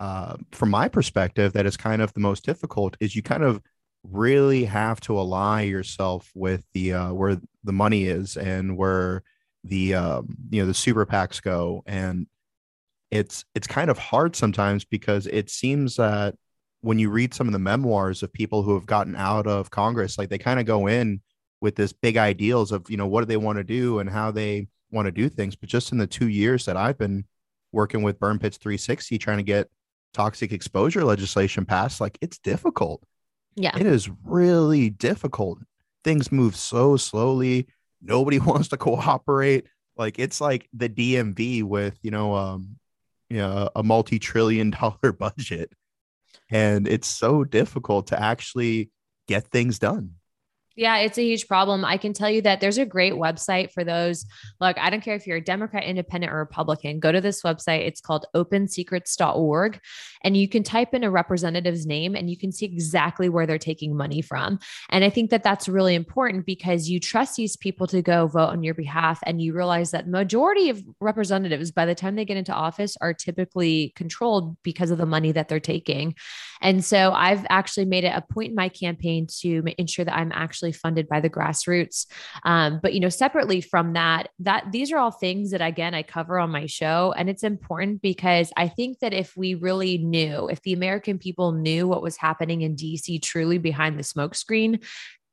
[0.00, 3.60] uh, from my perspective, that is kind of the most difficult is you kind of
[4.02, 9.22] really have to ally yourself with the uh, where the money is and where
[9.62, 12.26] the um, you know the super PACs go, and
[13.10, 16.34] it's it's kind of hard sometimes because it seems that
[16.80, 20.18] when you read some of the memoirs of people who have gotten out of Congress,
[20.18, 21.20] like they kind of go in
[21.60, 24.30] with this big ideals of you know what do they want to do and how
[24.30, 27.24] they want to do things, but just in the two years that I've been
[27.72, 29.68] working with Burn Pits 360, trying to get
[30.14, 33.04] toxic exposure legislation passed, like it's difficult.
[33.56, 33.76] Yeah.
[33.76, 35.58] It is really difficult.
[36.02, 37.66] Things move so slowly.
[38.00, 39.66] Nobody wants to cooperate.
[39.96, 42.76] Like it's like the DMV with, you know, um,
[43.28, 45.72] you know, a multi-trillion dollar budget.
[46.50, 48.90] And it's so difficult to actually
[49.28, 50.14] get things done.
[50.76, 51.84] Yeah, it's a huge problem.
[51.84, 54.26] I can tell you that there's a great website for those.
[54.60, 57.86] Look, I don't care if you're a Democrat, Independent, or Republican, go to this website.
[57.86, 59.80] It's called opensecrets.org.
[60.24, 63.56] And you can type in a representative's name and you can see exactly where they're
[63.56, 64.58] taking money from.
[64.90, 68.48] And I think that that's really important because you trust these people to go vote
[68.48, 69.20] on your behalf.
[69.26, 73.14] And you realize that majority of representatives, by the time they get into office, are
[73.14, 76.16] typically controlled because of the money that they're taking.
[76.64, 80.32] And so I've actually made it a point in my campaign to ensure that I'm
[80.32, 82.06] actually funded by the grassroots.
[82.44, 86.02] Um, but you know, separately from that, that these are all things that again I
[86.02, 90.48] cover on my show, and it's important because I think that if we really knew,
[90.48, 94.82] if the American people knew what was happening in DC truly behind the smokescreen,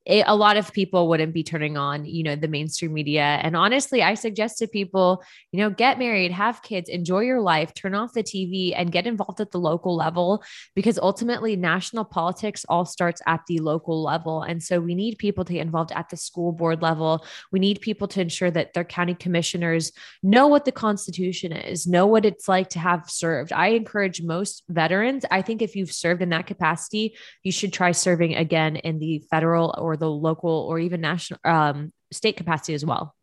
[0.06, 3.22] it, a lot of people wouldn't be turning on, you know, the mainstream media.
[3.22, 7.74] And honestly, I suggest to people, you know, get married, have kids, enjoy your life,
[7.74, 10.44] turn off the TV and get involved at the local level
[10.76, 14.42] because ultimately national politics all starts at the local level.
[14.42, 17.24] And so we need people to get involved at the school board level.
[17.52, 19.92] We need people to ensure that their county commissioners
[20.24, 23.54] know what the Constitution is, know what it's like to have served.
[23.54, 27.92] I encourage most veterans, I think if you've served in that capacity, you should try
[27.92, 32.74] serving again in the federal or or the local or even national um, state capacity
[32.74, 33.16] as well.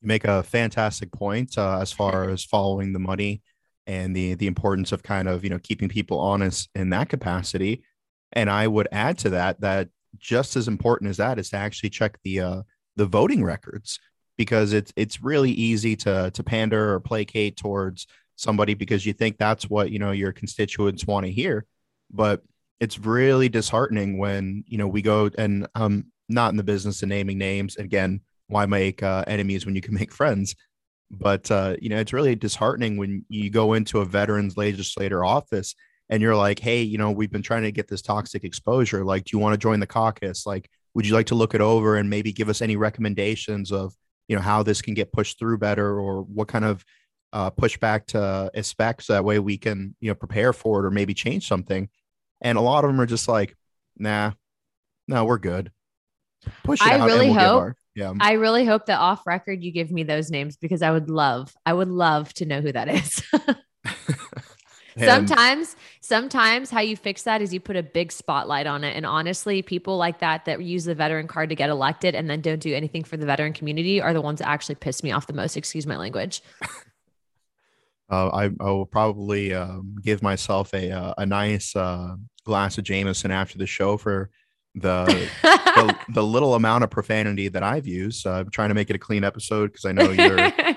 [0.00, 3.42] You make a fantastic point uh, as far as following the money
[3.86, 7.84] and the the importance of kind of you know keeping people honest in that capacity.
[8.32, 11.90] And I would add to that that just as important as that is to actually
[11.90, 12.62] check the uh,
[12.96, 13.98] the voting records
[14.36, 19.38] because it's it's really easy to to pander or placate towards somebody because you think
[19.38, 21.64] that's what you know your constituents want to hear
[22.10, 22.42] but
[22.84, 27.08] it's really disheartening when you know we go and um not in the business of
[27.08, 30.54] naming names again why make uh, enemies when you can make friends
[31.10, 35.74] but uh, you know it's really disheartening when you go into a veterans legislator office
[36.10, 39.24] and you're like hey you know we've been trying to get this toxic exposure like
[39.24, 40.46] do you want to join the caucus?
[40.46, 43.94] Like would you like to look it over and maybe give us any recommendations of
[44.28, 46.84] you know how this can get pushed through better or what kind of
[47.32, 50.90] uh, pushback to expect so that way we can you know prepare for it or
[50.90, 51.88] maybe change something
[52.44, 53.56] and a lot of them are just like,
[53.98, 54.32] nah,
[55.08, 55.72] no, we're good.
[56.62, 57.60] Push it I really we'll hope.
[57.60, 58.12] Our, yeah.
[58.20, 61.52] I really hope that off record you give me those names because I would love,
[61.64, 63.22] I would love to know who that is.
[64.98, 69.04] sometimes sometimes how you fix that is you put a big spotlight on it and
[69.04, 72.60] honestly people like that that use the veteran card to get elected and then don't
[72.60, 75.32] do anything for the veteran community are the ones that actually piss me off the
[75.32, 76.42] most excuse my language
[78.10, 82.84] uh, I, I, will probably um, give myself a uh, a nice uh, glass of
[82.84, 84.30] Jameson after the show for
[84.74, 85.04] the
[85.44, 88.26] the, the, little amount of profanity that I've used.
[88.26, 90.52] I'm trying to make it a clean episode because I know you're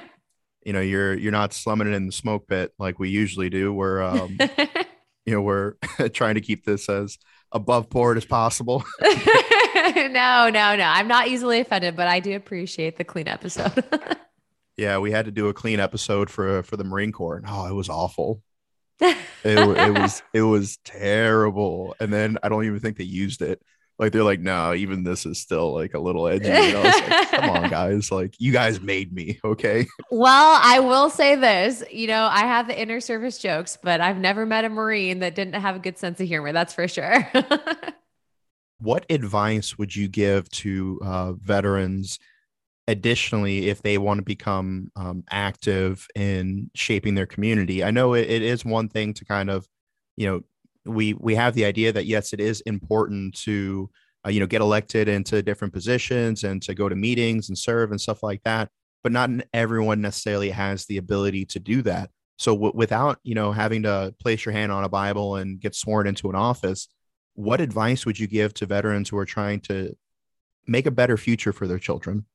[0.63, 3.73] you know you're you're not slumming it in the smoke pit like we usually do.
[3.73, 4.37] We're um,
[5.25, 5.73] you know we're
[6.13, 7.17] trying to keep this as
[7.51, 8.83] above board as possible.
[9.01, 10.83] no, no, no.
[10.83, 13.83] I'm not easily offended, but I do appreciate the clean episode.
[14.77, 17.37] yeah, we had to do a clean episode for for the Marine Corps.
[17.37, 18.41] And, oh, it was awful.
[18.99, 21.95] It, it was it was terrible.
[21.99, 23.61] And then I don't even think they used it.
[23.99, 26.49] Like they're like, no, even this is still like a little edgy.
[26.49, 28.11] And I was like, come on, guys.
[28.11, 29.87] Like you guys made me, okay?
[30.11, 31.83] Well, I will say this.
[31.91, 35.33] You know, I have the inner service jokes, but I've never met a Marine that
[35.33, 36.53] didn't have a good sense of humor.
[36.53, 37.27] That's for sure.
[38.79, 42.19] what advice would you give to uh, veterans?
[42.89, 48.29] Additionally, if they want to become um, active in shaping their community, I know it,
[48.29, 49.67] it is one thing to kind of,
[50.15, 50.41] you know,
[50.85, 53.89] we we have the idea that yes, it is important to
[54.25, 57.91] uh, you know get elected into different positions and to go to meetings and serve
[57.91, 58.69] and stuff like that.
[59.03, 62.09] But not everyone necessarily has the ability to do that.
[62.37, 65.75] So w- without you know having to place your hand on a Bible and get
[65.75, 66.87] sworn into an office,
[67.35, 69.93] what advice would you give to veterans who are trying to
[70.67, 72.25] make a better future for their children?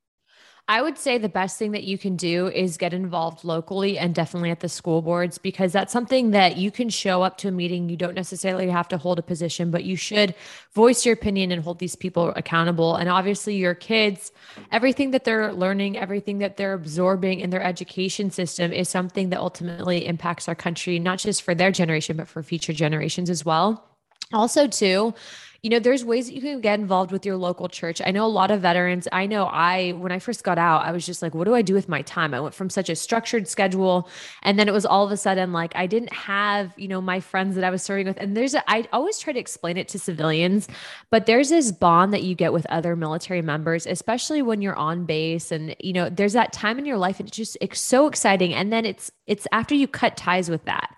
[0.69, 4.15] I would say the best thing that you can do is get involved locally and
[4.15, 7.51] definitely at the school boards because that's something that you can show up to a
[7.51, 7.89] meeting.
[7.89, 10.37] You don't necessarily have to hold a position, but you should
[10.73, 12.95] voice your opinion and hold these people accountable.
[12.95, 14.31] And obviously, your kids,
[14.71, 19.41] everything that they're learning, everything that they're absorbing in their education system is something that
[19.41, 23.85] ultimately impacts our country, not just for their generation, but for future generations as well.
[24.33, 25.13] Also, too,
[25.63, 28.03] you know, there's ways that you can get involved with your local church.
[28.05, 29.07] I know a lot of veterans.
[29.13, 31.63] I know I, when I first got out, I was just like, what do I
[31.63, 32.35] do with my time?
[32.35, 34.09] I went from such a structured schedule.
[34.43, 37.21] And then it was all of a sudden like I didn't have, you know, my
[37.21, 38.17] friends that I was serving with.
[38.17, 40.67] And there's, a, I always try to explain it to civilians,
[41.11, 45.05] but there's this bond that you get with other military members, especially when you're on
[45.05, 45.53] base.
[45.53, 48.53] And, you know, there's that time in your life and it's just it's so exciting.
[48.53, 50.95] And then it's, it's after you cut ties with that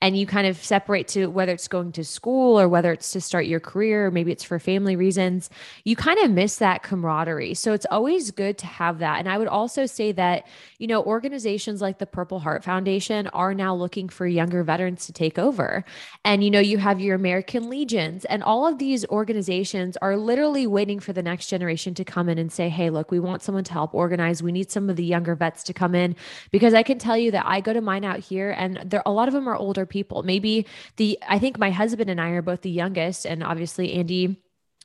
[0.00, 3.20] and you kind of separate to whether it's going to school or whether it's to
[3.20, 5.50] start your career, or maybe it's for family reasons,
[5.84, 7.54] you kind of miss that camaraderie.
[7.54, 9.18] So it's always good to have that.
[9.18, 10.46] And I would also say that,
[10.78, 15.12] you know, organizations like the Purple Heart Foundation are now looking for younger veterans to
[15.12, 15.84] take over.
[16.24, 20.66] And, you know, you have your American Legions, and all of these organizations are literally
[20.68, 23.64] waiting for the next generation to come in and say, hey, look, we want someone
[23.64, 24.44] to help organize.
[24.44, 26.14] We need some of the younger vets to come in
[26.52, 29.12] because I can tell you that I go to mine out here and there a
[29.12, 30.22] lot of them are older people.
[30.22, 34.36] Maybe the I think my husband and I are both the youngest, and obviously Andy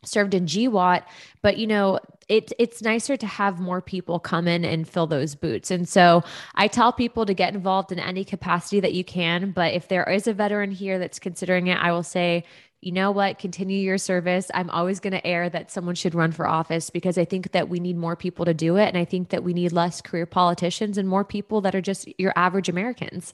[0.06, 1.04] served in GWOT,
[1.42, 5.36] but you know, it, it's nicer to have more people come in and fill those
[5.36, 5.72] boots.
[5.72, 6.24] And so
[6.56, 9.52] I tell people to get involved in any capacity that you can.
[9.52, 12.46] But if there is a veteran here that's considering it, I will say,
[12.84, 14.52] you know what, continue your service.
[14.54, 17.70] I'm always going to air that someone should run for office because I think that
[17.70, 18.88] we need more people to do it.
[18.88, 22.08] And I think that we need less career politicians and more people that are just
[22.20, 23.34] your average Americans.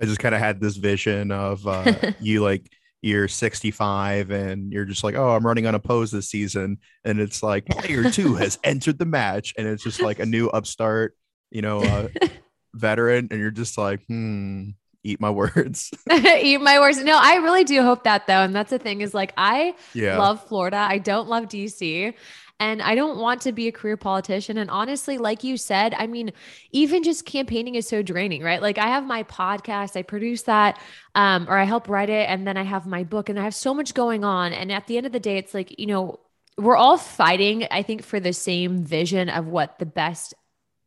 [0.00, 2.68] I just kind of had this vision of uh, you like
[3.02, 7.66] you're 65 and you're just like, oh, I'm running unopposed this season, and it's like
[7.66, 11.16] player two has entered the match, and it's just like a new upstart,
[11.50, 12.08] you know, uh,
[12.74, 14.70] veteran, and you're just like, hmm,
[15.04, 15.90] eat my words.
[16.10, 17.02] eat my words.
[17.02, 20.18] No, I really do hope that though, and that's the thing is like I yeah.
[20.18, 20.76] love Florida.
[20.76, 22.14] I don't love DC.
[22.60, 24.56] And I don't want to be a career politician.
[24.56, 26.30] And honestly, like you said, I mean,
[26.70, 28.62] even just campaigning is so draining, right?
[28.62, 30.80] Like I have my podcast, I produce that,
[31.16, 33.54] um, or I help write it, and then I have my book, and I have
[33.54, 34.52] so much going on.
[34.52, 36.20] And at the end of the day, it's like, you know,
[36.56, 40.34] we're all fighting, I think, for the same vision of what the best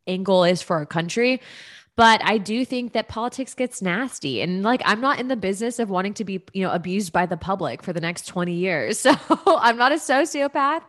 [0.07, 1.41] angle is for our country.
[1.97, 4.41] But I do think that politics gets nasty.
[4.41, 7.25] And like, I'm not in the business of wanting to be, you know, abused by
[7.25, 9.05] the public for the next 20 years.
[9.15, 10.81] So I'm not a sociopath.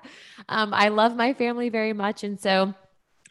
[0.48, 2.24] Um, I love my family very much.
[2.24, 2.74] And so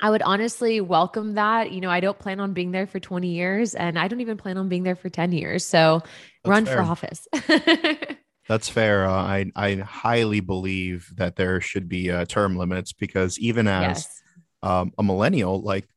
[0.01, 1.71] I would honestly welcome that.
[1.71, 4.37] You know, I don't plan on being there for 20 years and I don't even
[4.37, 5.65] plan on being there for 10 years.
[5.65, 6.01] So
[6.43, 6.77] That's run fair.
[6.77, 7.27] for office.
[8.47, 9.05] That's fair.
[9.05, 13.81] Uh, I I highly believe that there should be uh, term limits because even as
[13.81, 14.21] yes.
[14.61, 15.87] um, a millennial, like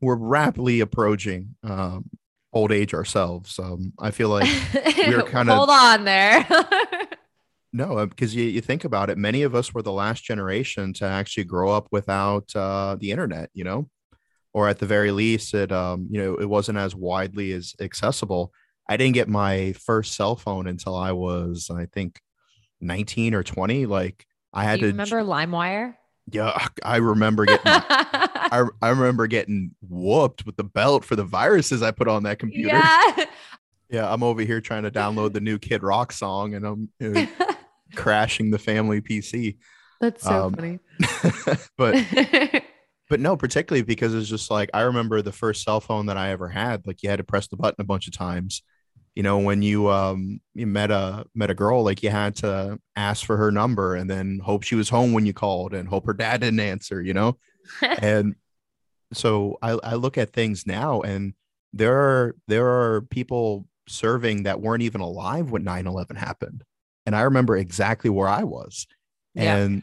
[0.00, 2.10] we're rapidly approaching um,
[2.52, 3.58] old age ourselves.
[3.58, 4.48] Um, I feel like
[4.98, 6.46] we're kind of hold on there.
[7.72, 10.92] no, because uh, you, you think about it, many of us were the last generation
[10.94, 13.88] to actually grow up without uh, the internet, you know,
[14.52, 18.52] or at the very least, it um, you know it wasn't as widely as accessible.
[18.88, 22.20] I didn't get my first cell phone until I was, I think,
[22.80, 23.86] nineteen or twenty.
[23.86, 25.94] Like I had to remember LimeWire.
[26.30, 27.64] Yeah, I remember getting
[28.52, 32.38] I, I remember getting whooped with the belt for the viruses I put on that
[32.38, 32.76] computer.
[32.76, 33.24] Yeah.
[33.90, 37.08] Yeah, I'm over here trying to download the new Kid Rock song and I'm you
[37.08, 37.26] know,
[37.96, 39.56] crashing the family PC.
[39.98, 40.78] That's so um, funny.
[41.78, 42.64] but
[43.08, 46.32] but no, particularly because it's just like I remember the first cell phone that I
[46.32, 48.62] ever had, like you had to press the button a bunch of times.
[49.14, 52.78] you know when you um you met a met a girl like you had to
[52.94, 56.04] ask for her number and then hope she was home when you called and hope
[56.06, 57.36] her dad didn't answer you know
[57.82, 58.34] and
[59.12, 61.34] so I, I look at things now and
[61.72, 66.62] there are there are people serving that weren't even alive when 9-11 happened.
[67.06, 68.86] And i remember exactly where i was.
[69.34, 69.56] Yeah.
[69.56, 69.82] and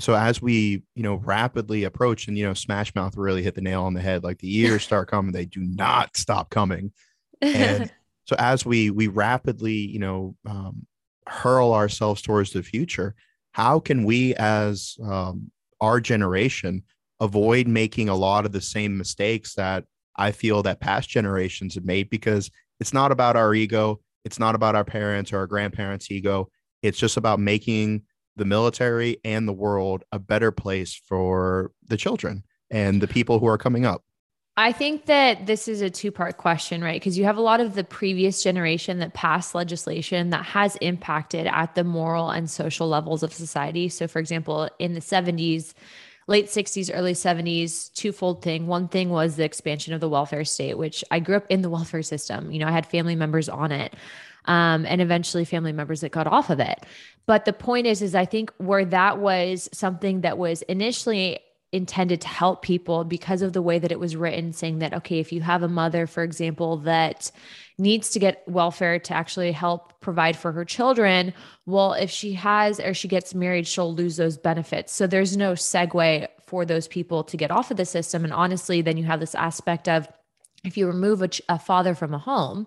[0.00, 3.60] so as we you know rapidly approach and you know smash mouth really hit the
[3.60, 6.92] nail on the head like the years start coming they do not stop coming.
[7.40, 7.92] And
[8.26, 10.86] so as we we rapidly you know um,
[11.26, 13.14] hurl ourselves towards the future
[13.52, 15.50] how can we as um,
[15.80, 16.82] our generation
[17.20, 19.84] avoid making a lot of the same mistakes that
[20.16, 22.50] i feel that past generations have made because
[22.80, 26.48] it's not about our ego it's not about our parents or our grandparents ego
[26.82, 28.02] it's just about making
[28.36, 33.46] the military and the world a better place for the children and the people who
[33.46, 34.02] are coming up
[34.56, 37.00] I think that this is a two part question, right?
[37.00, 41.48] Because you have a lot of the previous generation that passed legislation that has impacted
[41.48, 43.88] at the moral and social levels of society.
[43.88, 45.74] So, for example, in the 70s,
[46.26, 48.66] late 60s, early 70s, twofold thing.
[48.66, 51.70] One thing was the expansion of the welfare state, which I grew up in the
[51.70, 52.50] welfare system.
[52.50, 53.94] You know, I had family members on it.
[54.46, 56.84] Um, and eventually family members that got off of it.
[57.24, 61.38] But the point is, is I think where that was something that was initially
[61.72, 65.18] intended to help people because of the way that it was written, saying that, okay,
[65.18, 67.32] if you have a mother, for example, that
[67.78, 71.34] needs to get welfare to actually help provide for her children,
[71.66, 74.92] well, if she has or she gets married, she'll lose those benefits.
[74.92, 78.22] So there's no segue for those people to get off of the system.
[78.22, 80.08] And honestly, then you have this aspect of,
[80.62, 82.66] if you remove a, a, father from a home,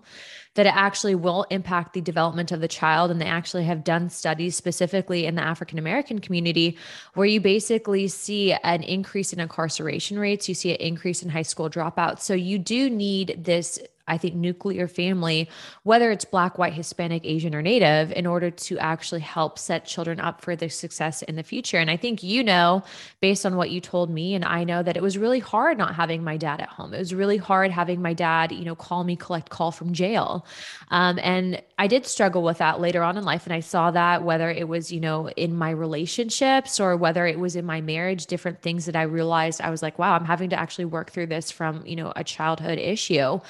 [0.54, 3.10] that it actually will impact the development of the child.
[3.10, 6.78] And they actually have done studies specifically in the African American community
[7.14, 11.42] where you basically see an increase in incarceration rates, you see an increase in high
[11.42, 12.20] school dropouts.
[12.20, 15.48] So you do need this I think, nuclear family,
[15.82, 20.20] whether it's Black, white, Hispanic, Asian, or Native, in order to actually help set children
[20.20, 21.78] up for their success in the future.
[21.78, 22.82] And I think you know,
[23.20, 25.94] based on what you told me, and I know that it was really hard not
[25.94, 26.94] having my dad at home.
[26.94, 30.46] It was really hard having my dad, you know, call me, collect call from jail.
[30.90, 33.44] Um, and I did struggle with that later on in life.
[33.44, 37.38] And I saw that whether it was, you know, in my relationships or whether it
[37.38, 40.50] was in my marriage, different things that I realized I was like, wow, I'm having
[40.50, 43.40] to actually work through this from, you know, a childhood issue.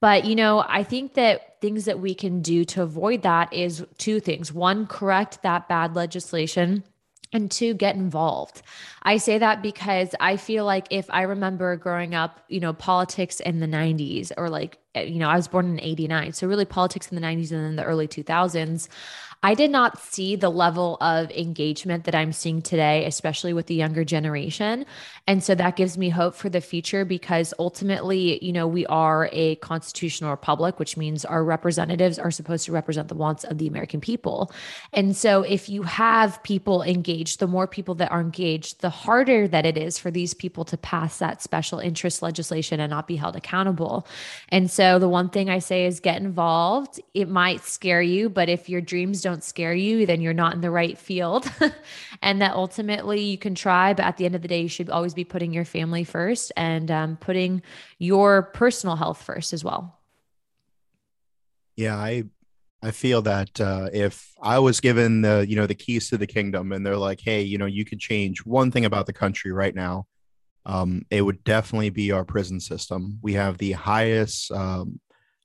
[0.00, 3.84] But, you know, I think that things that we can do to avoid that is
[3.98, 4.52] two things.
[4.52, 6.84] One, correct that bad legislation
[7.32, 8.62] and two get involved
[9.02, 13.40] i say that because i feel like if i remember growing up you know politics
[13.40, 16.64] in the 90s or like eh, you know i was born in 89 so really
[16.64, 18.88] politics in the 90s and then the early 2000s
[19.42, 23.74] I did not see the level of engagement that I'm seeing today, especially with the
[23.74, 24.86] younger generation.
[25.26, 29.28] And so that gives me hope for the future because ultimately, you know, we are
[29.32, 33.66] a constitutional republic, which means our representatives are supposed to represent the wants of the
[33.66, 34.50] American people.
[34.92, 39.46] And so if you have people engaged, the more people that are engaged, the harder
[39.48, 43.16] that it is for these people to pass that special interest legislation and not be
[43.16, 44.06] held accountable.
[44.48, 47.00] And so the one thing I say is get involved.
[47.14, 50.60] It might scare you, but if your dreams don't scare you, then you're not in
[50.60, 51.50] the right field.
[52.22, 54.88] and that ultimately you can try, but at the end of the day, you should
[54.88, 57.60] always be putting your family first and um, putting
[57.98, 59.98] your personal health first as well.
[61.74, 62.24] Yeah, I
[62.82, 66.26] I feel that uh, if I was given the you know the keys to the
[66.26, 69.50] kingdom and they're like, hey, you know, you could change one thing about the country
[69.50, 70.06] right now,
[70.64, 73.18] um, it would definitely be our prison system.
[73.22, 75.00] We have the highest um,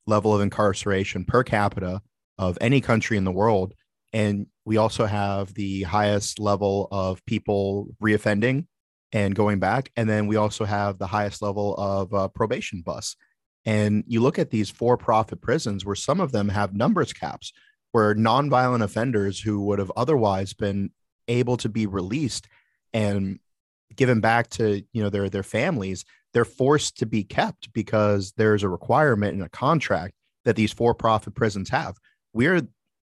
[0.06, 2.02] level of incarceration per capita
[2.42, 3.74] of any country in the world.
[4.12, 8.66] And we also have the highest level of people reoffending
[9.14, 9.92] and going back.
[9.96, 13.16] And then we also have the highest level of uh, probation bus.
[13.64, 17.54] And you look at these for profit prisons where some of them have numbers caps,
[17.92, 20.90] where nonviolent offenders who would have otherwise been
[21.28, 22.48] able to be released
[22.92, 23.40] and
[23.96, 28.64] given back to you know their their families they're forced to be kept because there's
[28.64, 30.14] a requirement in a contract
[30.46, 31.96] that these for-profit prisons have
[32.34, 32.62] we're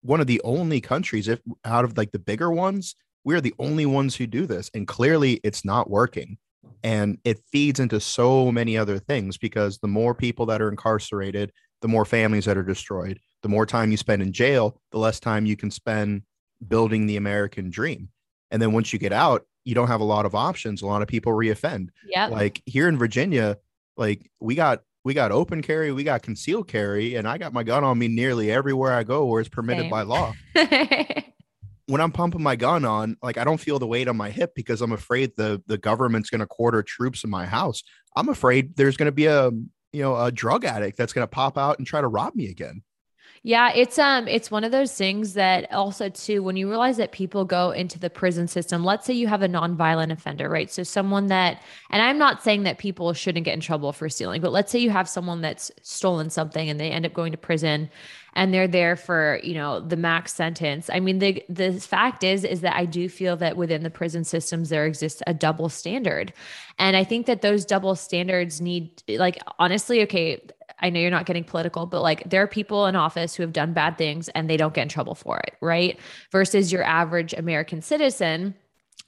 [0.02, 3.86] one of the only countries if out of like the bigger ones we're the only
[3.86, 6.38] ones who do this and clearly it's not working.
[6.84, 11.52] And it feeds into so many other things because the more people that are incarcerated
[11.80, 15.18] the more families that are destroyed the more time you spend in jail the less
[15.18, 16.22] time you can spend
[16.68, 18.08] building the american dream.
[18.50, 20.82] And then once you get out you don't have a lot of options.
[20.82, 21.90] A lot of people reoffend.
[22.04, 22.26] Yeah.
[22.26, 23.58] like here in virginia
[23.96, 27.62] like we got we got open carry, we got concealed carry, and I got my
[27.62, 29.90] gun on me nearly everywhere I go where it's permitted Same.
[29.90, 30.34] by law.
[31.86, 34.54] when I'm pumping my gun on, like I don't feel the weight on my hip
[34.54, 37.82] because I'm afraid the the government's going to quarter troops in my house.
[38.16, 39.50] I'm afraid there's going to be a
[39.92, 42.48] you know a drug addict that's going to pop out and try to rob me
[42.48, 42.82] again.
[43.44, 47.10] Yeah, it's um it's one of those things that also too when you realize that
[47.10, 50.70] people go into the prison system, let's say you have a nonviolent offender, right?
[50.70, 54.40] So someone that and I'm not saying that people shouldn't get in trouble for stealing,
[54.42, 57.38] but let's say you have someone that's stolen something and they end up going to
[57.38, 57.90] prison
[58.34, 60.88] and they're there for, you know, the max sentence.
[60.92, 64.22] I mean, the the fact is is that I do feel that within the prison
[64.22, 66.32] systems there exists a double standard.
[66.78, 70.40] And I think that those double standards need like honestly, okay,
[70.82, 73.52] I know you're not getting political, but like there are people in office who have
[73.52, 75.98] done bad things and they don't get in trouble for it, right?
[76.30, 78.54] Versus your average American citizen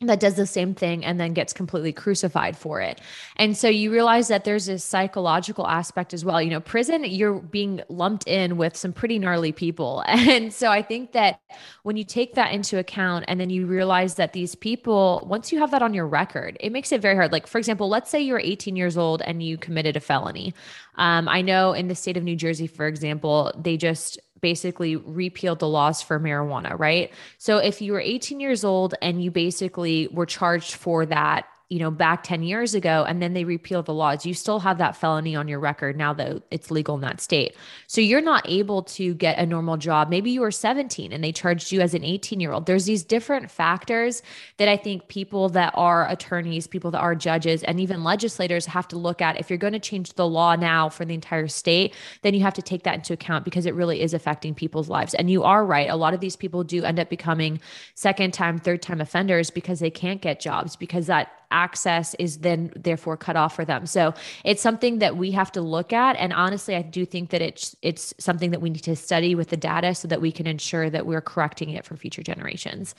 [0.06, 3.00] that does the same thing and then gets completely crucified for it.
[3.36, 6.40] And so you realize that there's a psychological aspect as well.
[6.40, 10.02] You know, prison, you're being lumped in with some pretty gnarly people.
[10.34, 11.38] And so I think that
[11.82, 15.58] when you take that into account and then you realize that these people, once you
[15.58, 17.30] have that on your record, it makes it very hard.
[17.30, 20.54] Like, for example, let's say you're 18 years old and you committed a felony.
[20.96, 25.58] Um, I know in the state of New Jersey, for example, they just basically repealed
[25.58, 27.10] the laws for marijuana, right?
[27.38, 31.78] So if you were 18 years old and you basically were charged for that you
[31.78, 34.94] know, back 10 years ago, and then they repeal the laws, you still have that
[34.94, 37.56] felony on your record now that it's legal in that state.
[37.86, 40.10] So you're not able to get a normal job.
[40.10, 42.66] Maybe you were 17 and they charged you as an 18 year old.
[42.66, 44.22] There's these different factors
[44.58, 48.86] that I think people that are attorneys, people that are judges, and even legislators have
[48.88, 49.40] to look at.
[49.40, 52.54] If you're going to change the law now for the entire state, then you have
[52.54, 55.14] to take that into account because it really is affecting people's lives.
[55.14, 55.88] And you are right.
[55.88, 57.58] A lot of these people do end up becoming
[57.94, 62.72] second time, third time offenders because they can't get jobs because that access is then
[62.76, 63.86] therefore cut off for them.
[63.86, 64.12] So
[64.44, 66.16] it's something that we have to look at.
[66.16, 69.48] And honestly, I do think that it's it's something that we need to study with
[69.48, 72.94] the data so that we can ensure that we're correcting it for future generations.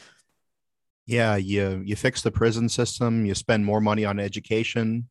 [1.06, 5.10] Yeah, you you fix the prison system, you spend more money on education.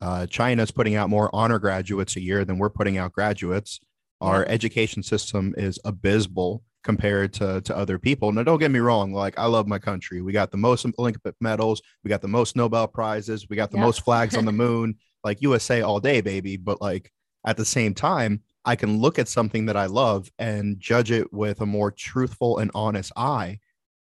[0.00, 3.80] Uh, China's putting out more honor graduates a year than we're putting out graduates.
[4.20, 8.30] Our education system is abysmal compared to to other people.
[8.32, 9.12] Now, don't get me wrong.
[9.12, 10.22] Like, I love my country.
[10.22, 11.82] We got the most Olympic medals.
[12.04, 13.48] We got the most Nobel prizes.
[13.50, 14.94] We got the most flags on the moon.
[15.24, 16.56] Like USA all day, baby.
[16.56, 17.12] But like
[17.44, 21.32] at the same time, I can look at something that I love and judge it
[21.32, 23.58] with a more truthful and honest eye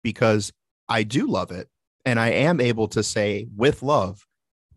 [0.04, 0.52] because
[0.88, 1.68] I do love it.
[2.06, 4.24] And I am able to say with love,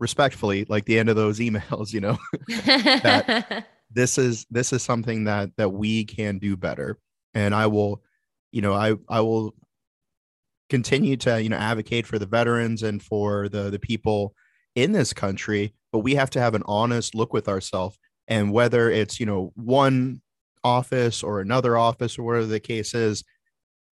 [0.00, 2.18] respectfully, like the end of those emails, you know,
[2.66, 6.98] that this is this is something that that we can do better
[7.34, 8.02] and I will,
[8.50, 9.54] you know, I I will
[10.70, 14.34] continue to you know advocate for the veterans and for the the people
[14.74, 18.90] in this country, but we have to have an honest look with ourselves and whether
[18.90, 20.20] it's you know one
[20.64, 23.24] office or another office or whatever the case is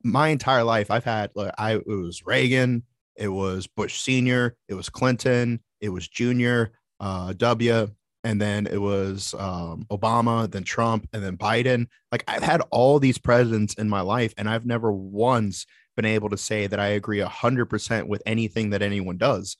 [0.02, 2.82] my entire life i've had like i it was reagan
[3.16, 7.88] it was bush senior it was clinton it was junior uh, w
[8.22, 11.86] and then it was um, Obama, then Trump, and then Biden.
[12.12, 15.66] Like I've had all these presidents in my life, and I've never once
[15.96, 19.56] been able to say that I agree hundred percent with anything that anyone does.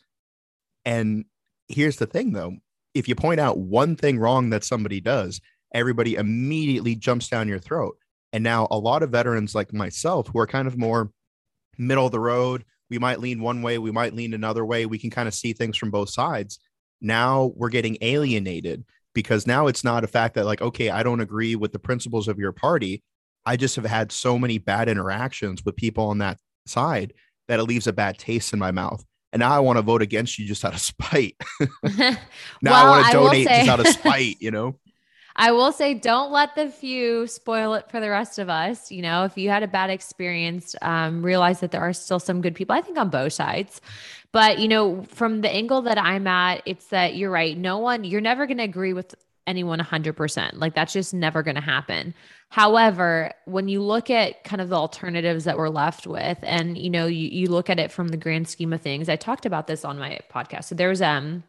[0.84, 1.24] And
[1.68, 2.56] here's the thing, though:
[2.94, 5.40] if you point out one thing wrong that somebody does,
[5.74, 7.96] everybody immediately jumps down your throat.
[8.32, 11.10] And now a lot of veterans like myself, who are kind of more
[11.78, 14.86] middle of the road, we might lean one way, we might lean another way.
[14.86, 16.58] We can kind of see things from both sides
[17.00, 18.84] now we're getting alienated
[19.14, 22.28] because now it's not a fact that like okay i don't agree with the principles
[22.28, 23.02] of your party.
[23.46, 27.14] I just have had so many bad interactions with people on that side
[27.48, 29.02] that it leaves a bad taste in my mouth.
[29.32, 31.36] And now i want to vote against you just out of spite.
[31.82, 32.16] Now
[32.62, 34.76] well, i want to donate say- just out of spite you know?
[35.36, 38.90] I will say, don't let the few spoil it for the rest of us.
[38.90, 42.42] You know, if you had a bad experience, um, realize that there are still some
[42.42, 43.80] good people, I think, on both sides.
[44.32, 47.56] But, you know, from the angle that I'm at, it's that you're right.
[47.56, 49.14] No one, you're never going to agree with
[49.46, 50.50] anyone 100%.
[50.54, 52.14] Like that's just never going to happen.
[52.48, 56.90] However, when you look at kind of the alternatives that we're left with and you
[56.90, 59.08] know you, you look at it from the grand scheme of things.
[59.08, 60.64] I talked about this on my podcast.
[60.64, 61.42] So there's um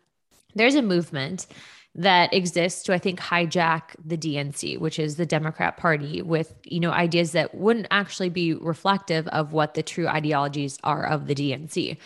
[0.55, 1.47] there's a movement
[1.95, 6.79] that exists to I think hijack the DNC, which is the Democrat Party with you
[6.79, 11.35] know ideas that wouldn't actually be reflective of what the true ideologies are of the
[11.35, 11.97] DNC.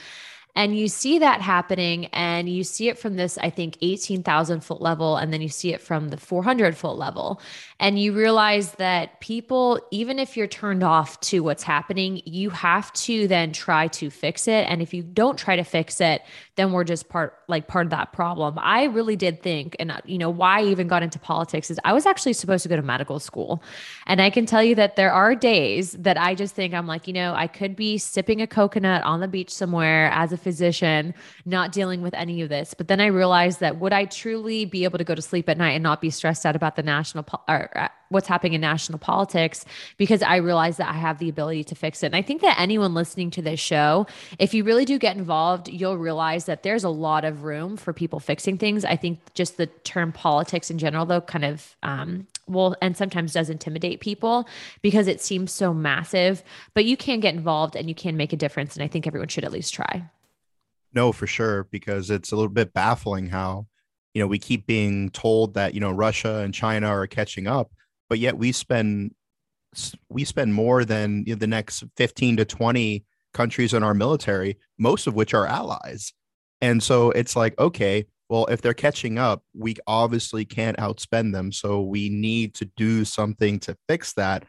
[0.55, 4.81] And you see that happening, and you see it from this, I think, 18,000 foot
[4.81, 7.41] level, and then you see it from the 400 foot level.
[7.79, 12.93] And you realize that people, even if you're turned off to what's happening, you have
[12.93, 14.65] to then try to fix it.
[14.69, 16.21] And if you don't try to fix it,
[16.55, 18.57] then we're just part like part of that problem.
[18.57, 21.79] I really did think, and uh, you know, why I even got into politics is
[21.83, 23.61] I was actually supposed to go to medical school.
[24.07, 27.07] And I can tell you that there are days that I just think I'm like,
[27.07, 31.13] you know, I could be sipping a coconut on the beach somewhere as a physician,
[31.45, 32.73] not dealing with any of this.
[32.73, 35.57] But then I realized that would I truly be able to go to sleep at
[35.57, 38.61] night and not be stressed out about the national po- or uh, what's happening in
[38.61, 39.65] national politics
[39.97, 42.07] because I realize that I have the ability to fix it.
[42.07, 44.07] And I think that anyone listening to this show,
[44.39, 47.93] if you really do get involved, you'll realize that there's a lot of room for
[47.93, 48.85] people fixing things.
[48.85, 53.33] I think just the term politics in general, though, kind of um, well, and sometimes
[53.33, 54.47] does intimidate people
[54.81, 56.43] because it seems so massive,
[56.73, 58.75] but you can get involved and you can make a difference.
[58.75, 60.03] And I think everyone should at least try.
[60.93, 63.67] No, for sure, because it's a little bit baffling how,
[64.13, 67.73] you know, we keep being told that, you know, Russia and China are catching up,
[68.09, 69.13] but yet we spend
[70.09, 74.57] we spend more than you know, the next 15 to 20 countries in our military,
[74.79, 76.13] most of which are allies.
[76.61, 81.51] And so it's like, okay, well, if they're catching up, we obviously can't outspend them.
[81.51, 84.45] So we need to do something to fix that.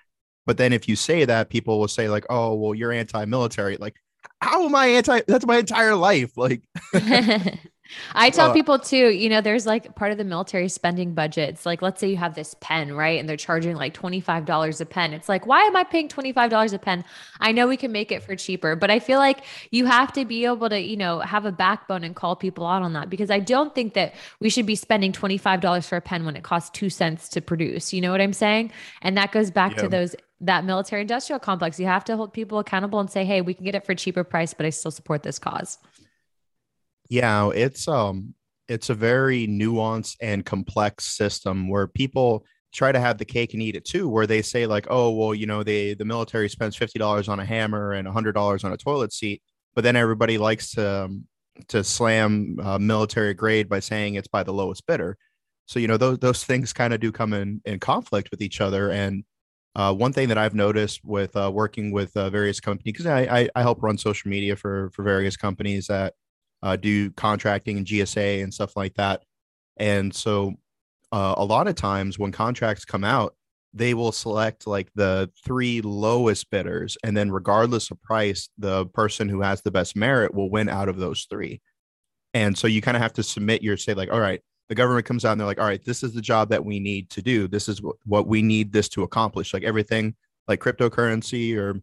[0.46, 3.76] But then if you say that, people will say, like, oh, well, you're anti military.
[3.76, 3.96] Like,
[4.40, 5.20] how am I anti?
[5.26, 6.36] That's my entire life.
[6.36, 6.62] Like,
[8.14, 11.50] I tell uh, people too, you know, there's like part of the military spending budget.
[11.50, 13.18] It's Like, let's say you have this pen, right?
[13.18, 15.12] And they're charging like $25 a pen.
[15.12, 17.04] It's like, why am I paying $25 a pen?
[17.40, 20.24] I know we can make it for cheaper, but I feel like you have to
[20.24, 23.30] be able to, you know, have a backbone and call people out on that because
[23.30, 26.70] I don't think that we should be spending $25 for a pen when it costs
[26.70, 27.92] two cents to produce.
[27.92, 28.72] You know what I'm saying?
[29.02, 29.82] And that goes back yeah.
[29.82, 31.80] to those that military industrial complex.
[31.80, 34.24] You have to hold people accountable and say, hey, we can get it for cheaper
[34.24, 35.78] price, but I still support this cause.
[37.08, 38.34] Yeah, it's um
[38.68, 43.62] it's a very nuanced and complex system where people try to have the cake and
[43.62, 46.76] eat it too where they say like oh well you know they the military spends
[46.76, 49.40] $50 on a hammer and $100 on a toilet seat
[49.74, 51.24] but then everybody likes to um,
[51.68, 55.16] to slam uh, military grade by saying it's by the lowest bidder.
[55.66, 58.60] So you know those those things kind of do come in in conflict with each
[58.60, 58.90] other.
[58.90, 59.24] And
[59.74, 63.20] uh, one thing that I've noticed with uh, working with uh, various companies, because I,
[63.20, 66.14] I, I help run social media for for various companies that
[66.62, 69.22] uh, do contracting and GSA and stuff like that.
[69.76, 70.54] And so
[71.12, 73.34] uh, a lot of times when contracts come out,
[73.74, 76.96] they will select like the three lowest bidders.
[77.04, 80.88] And then, regardless of price, the person who has the best merit will win out
[80.88, 81.60] of those three.
[82.32, 85.06] And so you kind of have to submit your say, like, all right, the government
[85.06, 87.22] comes out and they're like, all right, this is the job that we need to
[87.22, 87.48] do.
[87.48, 89.54] This is what we need this to accomplish.
[89.54, 90.14] Like everything,
[90.48, 91.80] like cryptocurrency or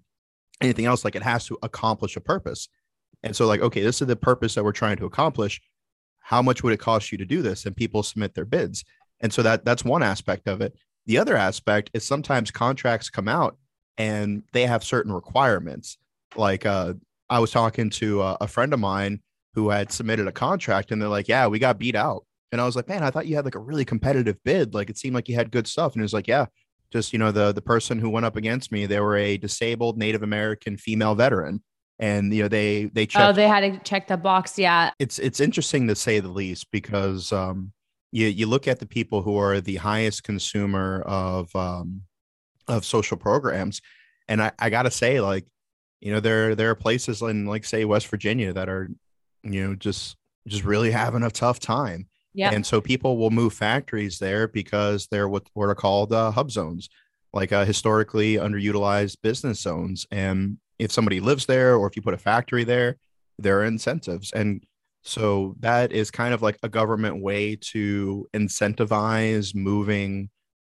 [0.61, 2.67] anything else, like it has to accomplish a purpose.
[3.23, 5.61] And so, like, okay, this is the purpose that we're trying to accomplish.
[6.19, 7.65] How much would it cost you to do this?
[7.65, 8.83] And people submit their bids.
[9.21, 10.75] And so that that's one aspect of it.
[11.05, 13.57] The other aspect is sometimes contracts come out
[13.97, 15.97] and they have certain requirements.
[16.35, 16.93] Like uh,
[17.29, 19.21] I was talking to a, a friend of mine
[19.53, 22.65] who had submitted a contract, and they're like, "Yeah, we got beat out." And I
[22.65, 24.73] was like, "Man, I thought you had like a really competitive bid.
[24.73, 26.47] Like it seemed like you had good stuff." And he was like, "Yeah,
[26.91, 29.97] just you know the the person who went up against me, they were a disabled
[29.97, 31.63] Native American female veteran."
[32.03, 34.91] And you know they they checked, oh they had to check the box yeah.
[34.99, 37.71] It's it's interesting to say the least because um
[38.11, 42.01] you you look at the people who are the highest consumer of um
[42.67, 43.81] of social programs.
[44.27, 45.45] And i i gotta say like
[46.01, 48.89] you know there there are places in like say west virginia that are
[49.43, 52.07] you know just just really having a tough time.
[52.33, 52.51] Yeah.
[52.51, 56.51] And so people will move factories there because they're what what are called uh, hub
[56.51, 56.89] zones
[57.33, 60.05] like uh, historically underutilized business zones.
[60.11, 62.97] And if somebody lives there or if you put a factory there,
[63.39, 64.31] there are incentives.
[64.31, 64.63] And
[65.01, 70.29] so that is kind of like a government way to incentivize moving